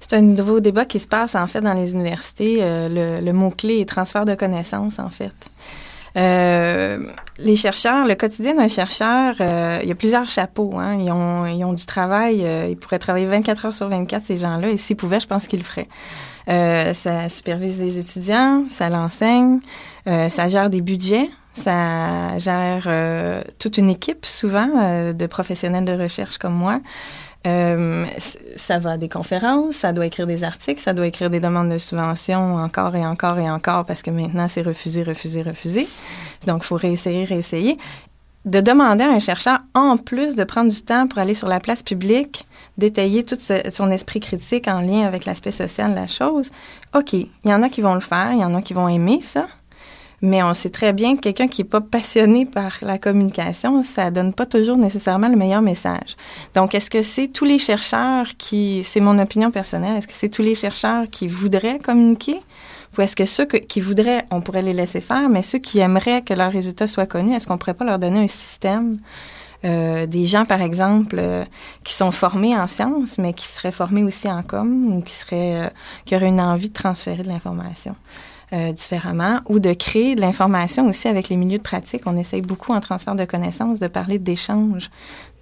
C'est 0.00 0.14
un 0.14 0.22
nouveau 0.22 0.60
débat 0.60 0.84
qui 0.84 0.98
se 0.98 1.08
passe 1.08 1.34
en 1.34 1.46
fait 1.46 1.60
dans 1.60 1.74
les 1.74 1.94
universités. 1.94 2.58
Euh, 2.60 3.20
le, 3.20 3.32
mot-clé 3.32 3.80
est 3.80 3.88
transfert 3.88 4.24
de 4.24 4.34
connaissances 4.34 4.98
en 4.98 5.08
fait. 5.08 5.34
Euh, 6.16 7.10
les 7.38 7.56
chercheurs, 7.56 8.06
le 8.06 8.14
quotidien 8.14 8.54
d'un 8.54 8.68
chercheur, 8.68 9.34
il 9.40 9.88
y 9.88 9.92
a 9.92 9.94
plusieurs 9.94 10.28
chapeaux. 10.28 10.74
Hein. 10.76 10.98
Ils, 11.00 11.10
ont, 11.10 11.46
ils 11.46 11.64
ont 11.64 11.72
du 11.72 11.86
travail. 11.86 12.46
ils 12.68 12.76
pourraient 12.76 12.98
travailler 12.98 13.26
24 13.26 13.66
heures 13.66 13.74
sur 13.74 13.88
24, 13.88 14.24
ces 14.24 14.36
gens-là. 14.36 14.68
Et 14.68 14.76
s'ils 14.76 14.96
pouvaient, 14.96 15.20
je 15.20 15.26
pense 15.26 15.46
qu'ils 15.46 15.60
le 15.60 15.64
feraient. 15.64 15.88
Euh, 16.48 16.92
ça 16.92 17.28
supervise 17.28 17.78
les 17.78 17.98
étudiants, 17.98 18.64
ça 18.68 18.88
l'enseigne, 18.90 19.60
euh, 20.06 20.28
ça 20.28 20.48
gère 20.48 20.68
des 20.68 20.80
budgets, 20.80 21.30
ça 21.54 22.36
gère 22.38 22.84
euh, 22.86 23.42
toute 23.58 23.78
une 23.78 23.88
équipe 23.88 24.26
souvent 24.26 25.12
de 25.12 25.26
professionnels 25.26 25.84
de 25.84 25.92
recherche 25.92 26.38
comme 26.38 26.54
moi. 26.54 26.80
ça 27.44 28.78
va 28.78 28.92
à 28.92 28.96
des 28.98 29.08
conférences, 29.08 29.76
ça 29.76 29.92
doit 29.92 30.06
écrire 30.06 30.26
des 30.26 30.44
articles, 30.44 30.80
ça 30.80 30.92
doit 30.92 31.06
écrire 31.06 31.30
des 31.30 31.40
demandes 31.40 31.70
de 31.70 31.78
subventions 31.78 32.56
encore 32.56 32.94
et 32.96 33.06
encore 33.06 33.38
et 33.38 33.50
encore 33.50 33.84
parce 33.86 34.02
que 34.02 34.10
maintenant 34.10 34.48
c'est 34.48 34.62
refusé, 34.62 35.02
refusé, 35.02 35.42
refusé. 35.42 35.88
Donc 36.46 36.62
il 36.64 36.66
faut 36.66 36.76
réessayer, 36.76 37.24
réessayer 37.24 37.78
de 38.44 38.60
demander 38.60 39.04
à 39.04 39.10
un 39.10 39.20
chercheur, 39.20 39.60
en 39.74 39.96
plus 39.96 40.36
de 40.36 40.44
prendre 40.44 40.70
du 40.70 40.82
temps 40.82 41.06
pour 41.06 41.18
aller 41.18 41.34
sur 41.34 41.48
la 41.48 41.60
place 41.60 41.82
publique, 41.82 42.46
détailler 42.76 43.24
tout 43.24 43.38
son 43.70 43.90
esprit 43.90 44.20
critique 44.20 44.68
en 44.68 44.80
lien 44.80 45.06
avec 45.06 45.24
l'aspect 45.24 45.52
social 45.52 45.90
de 45.90 45.96
la 45.96 46.06
chose, 46.06 46.50
OK, 46.94 47.14
il 47.14 47.28
y 47.44 47.52
en 47.52 47.62
a 47.62 47.68
qui 47.68 47.80
vont 47.80 47.94
le 47.94 48.00
faire, 48.00 48.32
il 48.32 48.40
y 48.40 48.44
en 48.44 48.54
a 48.54 48.62
qui 48.62 48.74
vont 48.74 48.88
aimer 48.88 49.20
ça, 49.22 49.46
mais 50.20 50.42
on 50.42 50.54
sait 50.54 50.70
très 50.70 50.92
bien 50.92 51.16
que 51.16 51.20
quelqu'un 51.20 51.48
qui 51.48 51.62
n'est 51.62 51.68
pas 51.68 51.80
passionné 51.80 52.46
par 52.46 52.78
la 52.82 52.98
communication, 52.98 53.82
ça 53.82 54.10
donne 54.10 54.32
pas 54.32 54.46
toujours 54.46 54.76
nécessairement 54.76 55.28
le 55.28 55.36
meilleur 55.36 55.62
message. 55.62 56.16
Donc, 56.54 56.74
est-ce 56.74 56.90
que 56.90 57.02
c'est 57.02 57.28
tous 57.28 57.44
les 57.44 57.58
chercheurs 57.58 58.28
qui, 58.38 58.82
c'est 58.84 59.00
mon 59.00 59.18
opinion 59.18 59.50
personnelle, 59.50 59.96
est-ce 59.96 60.06
que 60.06 60.14
c'est 60.14 60.28
tous 60.28 60.42
les 60.42 60.54
chercheurs 60.54 61.04
qui 61.10 61.28
voudraient 61.28 61.78
communiquer? 61.78 62.40
Ou 62.96 63.02
est-ce 63.02 63.16
que 63.16 63.26
ceux 63.26 63.46
qui 63.46 63.80
voudraient, 63.80 64.24
on 64.30 64.40
pourrait 64.40 64.62
les 64.62 64.72
laisser 64.72 65.00
faire, 65.00 65.28
mais 65.28 65.42
ceux 65.42 65.58
qui 65.58 65.78
aimeraient 65.80 66.22
que 66.22 66.34
leurs 66.34 66.52
résultats 66.52 66.88
soient 66.88 67.06
connus, 67.06 67.34
est-ce 67.34 67.46
qu'on 67.46 67.58
pourrait 67.58 67.74
pas 67.74 67.84
leur 67.84 67.98
donner 67.98 68.20
un 68.20 68.28
système 68.28 68.96
euh, 69.64 70.06
des 70.06 70.26
gens, 70.26 70.44
par 70.44 70.60
exemple, 70.60 71.16
euh, 71.18 71.44
qui 71.84 71.94
sont 71.94 72.10
formés 72.10 72.56
en 72.56 72.68
sciences, 72.68 73.16
mais 73.18 73.32
qui 73.32 73.46
seraient 73.46 73.72
formés 73.72 74.04
aussi 74.04 74.28
en 74.28 74.42
com 74.42 74.92
ou 74.94 75.00
qui 75.00 75.14
seraient, 75.14 75.64
euh, 75.64 75.68
qui 76.04 76.14
auraient 76.14 76.28
une 76.28 76.40
envie 76.40 76.68
de 76.68 76.74
transférer 76.74 77.22
de 77.22 77.28
l'information 77.28 77.94
différemment 78.76 79.40
ou 79.48 79.58
de 79.58 79.72
créer 79.72 80.14
de 80.14 80.20
l'information 80.20 80.86
aussi 80.86 81.08
avec 81.08 81.28
les 81.28 81.34
milieux 81.34 81.58
de 81.58 81.62
pratique? 81.62 82.02
On 82.06 82.16
essaye 82.16 82.40
beaucoup 82.40 82.72
en 82.72 82.78
transfert 82.78 83.16
de 83.16 83.24
connaissances 83.24 83.80
de 83.80 83.88
parler 83.88 84.20
d'échange, 84.20 84.90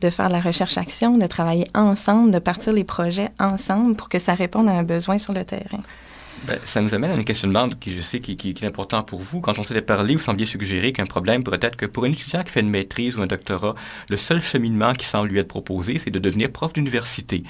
de 0.00 0.08
faire 0.08 0.28
de 0.28 0.32
la 0.32 0.40
recherche-action, 0.40 1.18
de 1.18 1.26
travailler 1.26 1.66
ensemble, 1.74 2.30
de 2.30 2.38
partir 2.38 2.72
les 2.72 2.84
projets 2.84 3.28
ensemble 3.38 3.96
pour 3.96 4.08
que 4.08 4.18
ça 4.18 4.32
réponde 4.32 4.66
à 4.66 4.72
un 4.72 4.82
besoin 4.82 5.18
sur 5.18 5.34
le 5.34 5.44
terrain. 5.44 5.82
Ben, 6.44 6.58
ça 6.64 6.80
nous 6.80 6.92
amène 6.92 7.12
à 7.12 7.14
un 7.14 7.22
questionnement 7.22 7.68
qui, 7.68 7.94
je 7.94 8.02
sais, 8.02 8.18
qui, 8.18 8.48
est 8.48 8.66
important 8.66 9.02
pour 9.04 9.20
vous. 9.20 9.40
Quand 9.40 9.58
on 9.58 9.64
s'était 9.64 9.82
parlé, 9.82 10.16
vous 10.16 10.22
sembliez 10.22 10.46
suggérer 10.46 10.92
qu'un 10.92 11.06
problème 11.06 11.44
pourrait 11.44 11.60
être 11.62 11.76
que 11.76 11.86
pour 11.86 12.04
un 12.04 12.10
étudiant 12.10 12.42
qui 12.42 12.50
fait 12.50 12.60
une 12.60 12.70
maîtrise 12.70 13.16
ou 13.16 13.22
un 13.22 13.28
doctorat, 13.28 13.76
le 14.10 14.16
seul 14.16 14.42
cheminement 14.42 14.92
qui 14.94 15.06
semble 15.06 15.28
lui 15.28 15.38
être 15.38 15.48
proposé, 15.48 15.98
c'est 15.98 16.10
de 16.10 16.18
devenir 16.18 16.50
prof 16.50 16.72
d'université. 16.72 17.44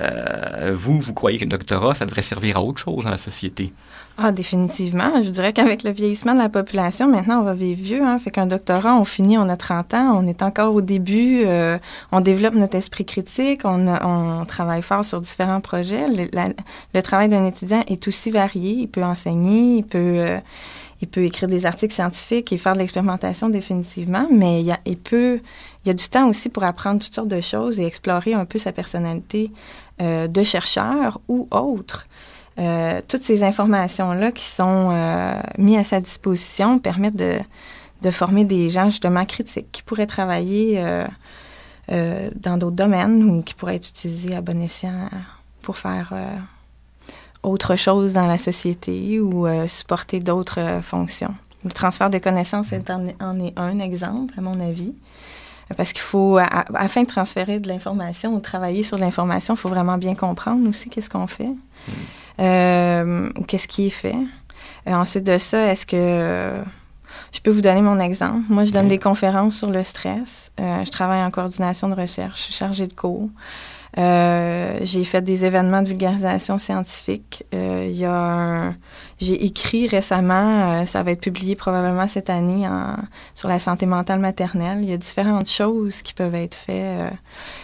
Euh, 0.00 0.74
vous, 0.74 0.98
vous 0.98 1.12
croyez 1.12 1.38
qu'un 1.38 1.46
doctorat, 1.46 1.94
ça 1.94 2.06
devrait 2.06 2.22
servir 2.22 2.56
à 2.56 2.62
autre 2.62 2.80
chose 2.80 3.04
dans 3.04 3.10
la 3.10 3.18
société? 3.18 3.72
Ah, 4.20 4.32
définitivement. 4.32 5.22
Je 5.22 5.30
dirais 5.30 5.52
qu'avec 5.52 5.84
le 5.84 5.92
vieillissement 5.92 6.34
de 6.34 6.40
la 6.40 6.48
population, 6.48 7.06
maintenant, 7.06 7.38
on 7.38 7.44
va 7.44 7.54
vivre 7.54 7.80
vieux. 7.80 8.02
Hein, 8.02 8.18
fait 8.18 8.32
qu'un 8.32 8.46
doctorat, 8.46 8.96
on 8.96 9.04
finit, 9.04 9.38
on 9.38 9.48
a 9.48 9.56
30 9.56 9.94
ans, 9.94 10.18
on 10.20 10.26
est 10.26 10.42
encore 10.42 10.74
au 10.74 10.80
début, 10.80 11.42
euh, 11.46 11.78
on 12.10 12.20
développe 12.20 12.54
notre 12.54 12.76
esprit 12.76 13.04
critique, 13.04 13.60
on, 13.62 13.86
on 13.86 14.44
travaille 14.44 14.82
fort 14.82 15.04
sur 15.04 15.20
différents 15.20 15.60
projets. 15.60 16.08
Le, 16.08 16.26
le 16.94 17.02
travail 17.02 17.28
d'un 17.28 17.46
étudiant 17.46 17.84
est 17.86 18.08
aussi 18.08 18.32
varié. 18.32 18.72
Il 18.72 18.88
peut 18.88 19.04
enseigner, 19.04 19.76
il 19.76 19.84
peut, 19.84 19.98
euh, 19.98 20.38
il 21.00 21.06
peut 21.06 21.22
écrire 21.22 21.48
des 21.48 21.64
articles 21.64 21.94
scientifiques 21.94 22.52
et 22.52 22.56
faire 22.56 22.72
de 22.72 22.80
l'expérimentation 22.80 23.48
définitivement, 23.50 24.26
mais 24.32 24.62
il, 24.62 24.66
y 24.66 24.72
a, 24.72 24.80
il 24.84 24.96
peut, 24.96 25.38
il 25.84 25.88
y 25.88 25.90
a 25.92 25.94
du 25.94 26.08
temps 26.08 26.28
aussi 26.28 26.48
pour 26.48 26.64
apprendre 26.64 27.00
toutes 27.00 27.14
sortes 27.14 27.28
de 27.28 27.40
choses 27.40 27.78
et 27.78 27.84
explorer 27.84 28.34
un 28.34 28.46
peu 28.46 28.58
sa 28.58 28.72
personnalité 28.72 29.52
euh, 30.02 30.26
de 30.26 30.42
chercheur 30.42 31.20
ou 31.28 31.46
autre. 31.52 32.06
Euh, 32.58 33.00
toutes 33.06 33.22
ces 33.22 33.44
informations-là 33.44 34.32
qui 34.32 34.44
sont 34.44 34.90
mises 35.58 35.78
à 35.78 35.84
sa 35.84 36.00
disposition 36.00 36.78
permettent 36.78 37.16
de, 37.16 37.38
de, 38.02 38.10
former 38.10 38.44
des 38.44 38.68
gens 38.68 38.86
justement 38.86 39.24
critiques 39.24 39.70
qui 39.70 39.82
pourraient 39.82 40.06
travailler 40.06 40.82
dans 41.88 42.56
d'autres 42.58 42.76
domaines 42.76 43.22
ou 43.24 43.42
qui 43.42 43.54
pourraient 43.54 43.76
être 43.76 43.88
utilisés 43.88 44.34
à 44.34 44.40
bon 44.40 44.60
escient 44.60 45.08
pour 45.62 45.78
faire 45.78 46.12
autre 47.42 47.76
chose 47.76 48.12
dans 48.12 48.26
la 48.26 48.38
société 48.38 49.20
ou 49.20 49.46
euh, 49.46 49.66
supporter 49.66 50.20
d'autres 50.20 50.60
euh, 50.60 50.82
fonctions. 50.82 51.34
Le 51.64 51.70
transfert 51.70 52.10
des 52.10 52.20
connaissances 52.20 52.68
en, 52.72 53.38
est 53.40 53.58
un 53.58 53.78
exemple, 53.80 54.34
à 54.36 54.40
mon 54.40 54.60
avis. 54.60 54.94
Parce 55.76 55.92
qu'il 55.92 56.02
faut, 56.02 56.38
afin 56.38 57.02
de 57.02 57.06
transférer 57.06 57.60
de 57.60 57.68
l'information 57.68 58.34
ou 58.34 58.40
travailler 58.40 58.82
sur 58.82 58.96
l'information, 58.96 59.52
il 59.52 59.58
faut 59.58 59.68
vraiment 59.68 59.98
bien 59.98 60.14
comprendre 60.14 60.66
aussi 60.66 60.88
qu'est-ce 60.88 61.10
qu'on 61.10 61.26
fait 61.26 61.48
mm. 61.48 61.92
Euh, 62.40 63.30
ou 63.38 63.42
qu'est-ce 63.42 63.68
qui 63.68 63.86
est 63.86 63.90
fait? 63.90 64.16
ensuite 64.86 65.24
de 65.24 65.36
ça, 65.36 65.70
est-ce 65.70 65.84
que 65.84 66.62
je 67.30 67.40
peux 67.40 67.50
vous 67.50 67.60
donner 67.60 67.82
mon 67.82 68.00
exemple? 68.00 68.46
Moi, 68.48 68.64
je 68.64 68.72
donne 68.72 68.88
des 68.88 68.98
conférences 68.98 69.58
sur 69.58 69.68
le 69.68 69.82
stress. 69.82 70.50
je 70.58 70.90
travaille 70.90 71.22
en 71.22 71.30
coordination 71.30 71.90
de 71.90 71.94
recherche. 71.94 72.38
Je 72.38 72.42
suis 72.44 72.54
chargée 72.54 72.86
de 72.86 72.94
cours. 72.94 73.28
Euh, 73.96 74.78
j'ai 74.82 75.02
fait 75.04 75.22
des 75.22 75.44
événements 75.44 75.82
de 75.82 75.88
vulgarisation 75.88 76.58
scientifique. 76.58 77.44
Euh, 77.54 77.86
il 77.88 77.96
y 77.96 78.04
a 78.04 78.72
j'ai 79.20 79.44
écrit 79.44 79.88
récemment, 79.88 80.70
euh, 80.70 80.84
ça 80.84 81.02
va 81.02 81.10
être 81.10 81.20
publié 81.20 81.56
probablement 81.56 82.06
cette 82.06 82.30
année 82.30 82.68
en, 82.68 82.96
sur 83.34 83.48
la 83.48 83.58
santé 83.58 83.86
mentale 83.86 84.20
maternelle. 84.20 84.78
Il 84.82 84.90
y 84.90 84.92
a 84.92 84.96
différentes 84.96 85.48
choses 85.48 86.02
qui 86.02 86.14
peuvent 86.14 86.34
être 86.34 86.54
faites. 86.54 87.12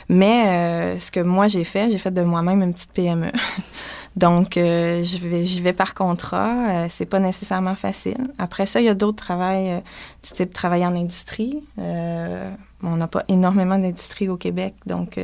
mais 0.09 0.99
ce 0.99 1.11
que 1.11 1.21
moi 1.21 1.47
j'ai 1.49 1.65
fait, 1.65 1.91
j'ai 1.91 1.99
fait 1.99 2.11
de 2.11 2.23
moi-même 2.23 2.63
une 2.63 2.73
petite 2.73 2.93
PME. 2.93 3.31
Donc, 4.17 4.53
je 4.55 5.19
vais, 5.19 5.45
j'y 5.45 5.61
vais 5.61 5.73
par 5.73 5.95
contrat. 5.95 6.89
c'est 6.89 7.07
pas 7.07 7.19
nécessairement 7.19 7.75
facile. 7.75 8.29
Après 8.39 8.65
ça, 8.67 8.81
il 8.81 8.87
y 8.87 8.89
a 8.89 8.95
d'autres 8.95 9.23
travails 9.23 9.83
du 10.23 10.31
type 10.31 10.53
travail 10.53 10.87
en 10.87 10.95
industrie. 10.95 11.65
on 11.79 12.97
n'a 12.97 13.09
pas 13.09 13.25
énormément 13.29 13.79
d'industrie 13.79 14.29
au 14.29 14.37
Québec, 14.37 14.75
donc 14.87 15.19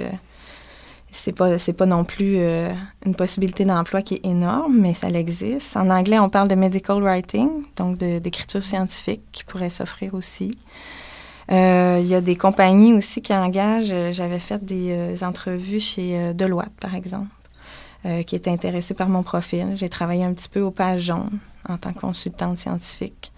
c'est 1.12 1.33
pas 1.33 1.59
c'est 1.59 1.72
pas 1.72 1.87
non 1.87 2.05
plus 2.05 2.37
euh, 2.38 2.72
une 3.05 3.14
possibilité 3.14 3.64
d'emploi 3.64 4.03
qui 4.03 4.14
est 4.14 4.26
énorme, 4.26 4.79
mais 4.79 4.94
ça 4.94 5.09
existe. 5.09 5.76
En 5.76 5.90
anglais, 5.90 6.18
on 6.18 6.29
parle 6.29 6.48
de 6.48 6.55
medical 6.55 7.03
writing, 7.03 7.48
donc 7.76 7.98
d'écriture 7.98 8.62
scientifique 8.62 9.22
qui 9.33 9.44
pourrait 9.44 9.70
s'offrir 9.70 10.14
aussi. 10.14 10.57
Euh, 11.50 11.98
il 12.00 12.07
y 12.07 12.14
a 12.14 12.20
des 12.20 12.37
compagnies 12.37 12.92
aussi 12.92 13.22
qui 13.22 13.35
engagent. 13.35 13.92
Euh, 13.92 14.12
j'avais 14.12 14.38
fait 14.38 14.64
des 14.64 15.24
entrevues 15.24 15.81
chez 15.81 16.33
Deloitte, 16.35 16.72
par 16.81 16.94
exemple, 16.94 17.26
qui 18.26 18.34
étaient 18.34 18.50
intéressés 18.50 18.94
par 18.94 19.08
mon 19.08 19.22
profil. 19.22 19.72
J'ai 19.74 19.88
travaillé 19.88 20.24
un 20.24 20.32
petit 20.32 20.48
peu 20.48 20.60
au 20.60 20.70
page 20.70 21.02
jaune 21.02 21.38
en 21.68 21.76
tant 21.76 21.92
que 21.92 22.00
consultante 22.00 22.56
scientifique. 22.56 23.32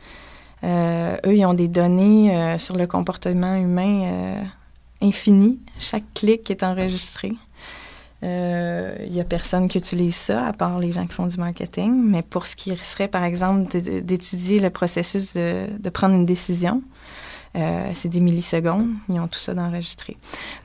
eux, 0.64 1.34
ils 1.34 1.44
ont 1.44 1.54
des 1.54 1.68
données 1.68 2.56
sur 2.58 2.76
le 2.76 2.86
comportement 2.86 3.56
humain 3.56 4.44
infini. 5.00 5.58
Chaque 5.78 6.04
clic 6.14 6.50
est 6.50 6.62
enregistré. 6.62 7.32
Il 8.22 8.28
euh, 8.28 9.08
n'y 9.08 9.20
a 9.20 9.24
personne 9.24 9.68
qui 9.68 9.78
utilise 9.78 10.14
ça, 10.14 10.46
à 10.46 10.52
part 10.52 10.78
les 10.78 10.92
gens 10.92 11.04
qui 11.08 11.12
font 11.12 11.26
du 11.26 11.38
marketing. 11.38 11.92
Mais 11.92 12.22
pour 12.22 12.46
ce 12.46 12.54
qui 12.54 12.74
serait, 12.76 13.08
par 13.08 13.24
exemple, 13.24 13.76
d'étudier 13.80 14.60
le 14.60 14.70
processus 14.70 15.34
de, 15.34 15.90
prendre 15.92 16.14
une 16.14 16.24
décision, 16.24 16.82
euh, 17.56 17.90
c'est 17.92 18.08
des 18.08 18.20
millisecondes. 18.20 18.88
Ils 19.08 19.20
ont 19.20 19.28
tout 19.28 19.38
ça 19.38 19.54
d'enregistré. 19.54 20.16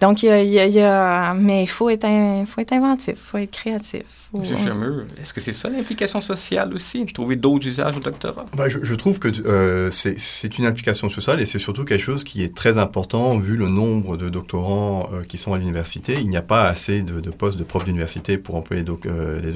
Donc, 0.01 0.23
il 0.23 0.29
y 0.29 0.81
a, 0.81 1.33
mais 1.33 1.63
il 1.63 1.67
faut 1.67 1.89
être, 1.89 2.07
faut 2.45 2.61
être 2.61 2.73
inventif, 2.73 3.15
il 3.15 3.17
faut 3.17 3.37
être 3.37 3.51
créatif. 3.51 4.26
Faut, 4.31 4.41
est-ce 4.43 5.33
que 5.33 5.39
c'est 5.39 5.53
ça 5.53 5.69
l'implication 5.69 6.19
sociale 6.19 6.73
aussi, 6.73 7.05
trouver 7.05 7.37
d'autres 7.37 7.65
usages 7.65 7.95
au 7.95 8.01
doctorat? 8.01 8.45
Ben, 8.57 8.67
je, 8.67 8.95
trouve 8.95 9.19
que 9.19 9.29
euh, 9.45 9.89
c'est 9.91 10.57
une 10.57 10.65
implication 10.65 11.09
sociale 11.09 11.39
et 11.39 11.45
c'est 11.45 11.59
surtout 11.59 11.85
quelque 11.85 12.03
chose 12.03 12.25
qui 12.25 12.43
est 12.43 12.53
très 12.53 12.77
important 12.77 13.37
vu 13.37 13.55
le 13.55 13.69
nombre 13.69 14.17
de 14.17 14.27
doctorants 14.27 15.09
euh, 15.13 15.23
qui 15.23 15.37
sont 15.37 15.53
à 15.53 15.57
l'université. 15.57 16.15
Il 16.19 16.27
n'y 16.27 16.35
a 16.35 16.41
pas 16.41 16.63
assez 16.67 17.03
de, 17.03 17.29
postes 17.29 17.57
de 17.57 17.63
profs 17.63 17.85
d'université 17.85 18.37
pour 18.37 18.55
employer 18.55 18.83
les 18.83 19.53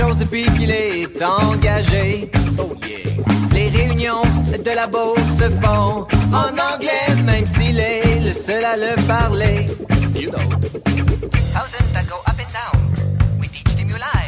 chose 0.03 0.17
depuis 0.17 0.45
qu'il 0.57 0.71
est 0.71 1.21
engagé. 1.21 2.29
Oh 2.57 2.73
yeah. 2.85 2.97
Les 3.53 3.69
réunions 3.69 4.23
de 4.67 4.71
la 4.75 4.87
bourse 4.87 5.31
se 5.39 5.49
font 5.61 6.07
en 6.41 6.51
anglais, 6.71 7.07
même 7.23 7.47
s'il 7.47 7.79
est 7.79 8.19
le 8.27 8.33
seul 8.33 8.63
à 8.65 8.75
le 8.75 8.95
parler. 9.07 9.67
You 10.15 10.31
know. 10.31 10.37
Thousands 11.53 11.91
that 11.93 12.05
go 12.09 12.17
up 12.27 12.39
and 12.43 12.51
down 12.59 12.77
with 13.39 13.55
each 13.55 13.69
stimuli. 13.69 14.25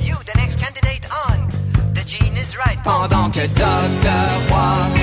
You, 0.00 0.16
the 0.30 0.36
next 0.36 0.56
candidate 0.60 1.04
on. 1.26 1.48
The 1.94 2.04
gene 2.06 2.36
is 2.36 2.56
right. 2.56 2.78
Pendant 2.84 3.30
que 3.30 3.46
Dr. 3.62 4.95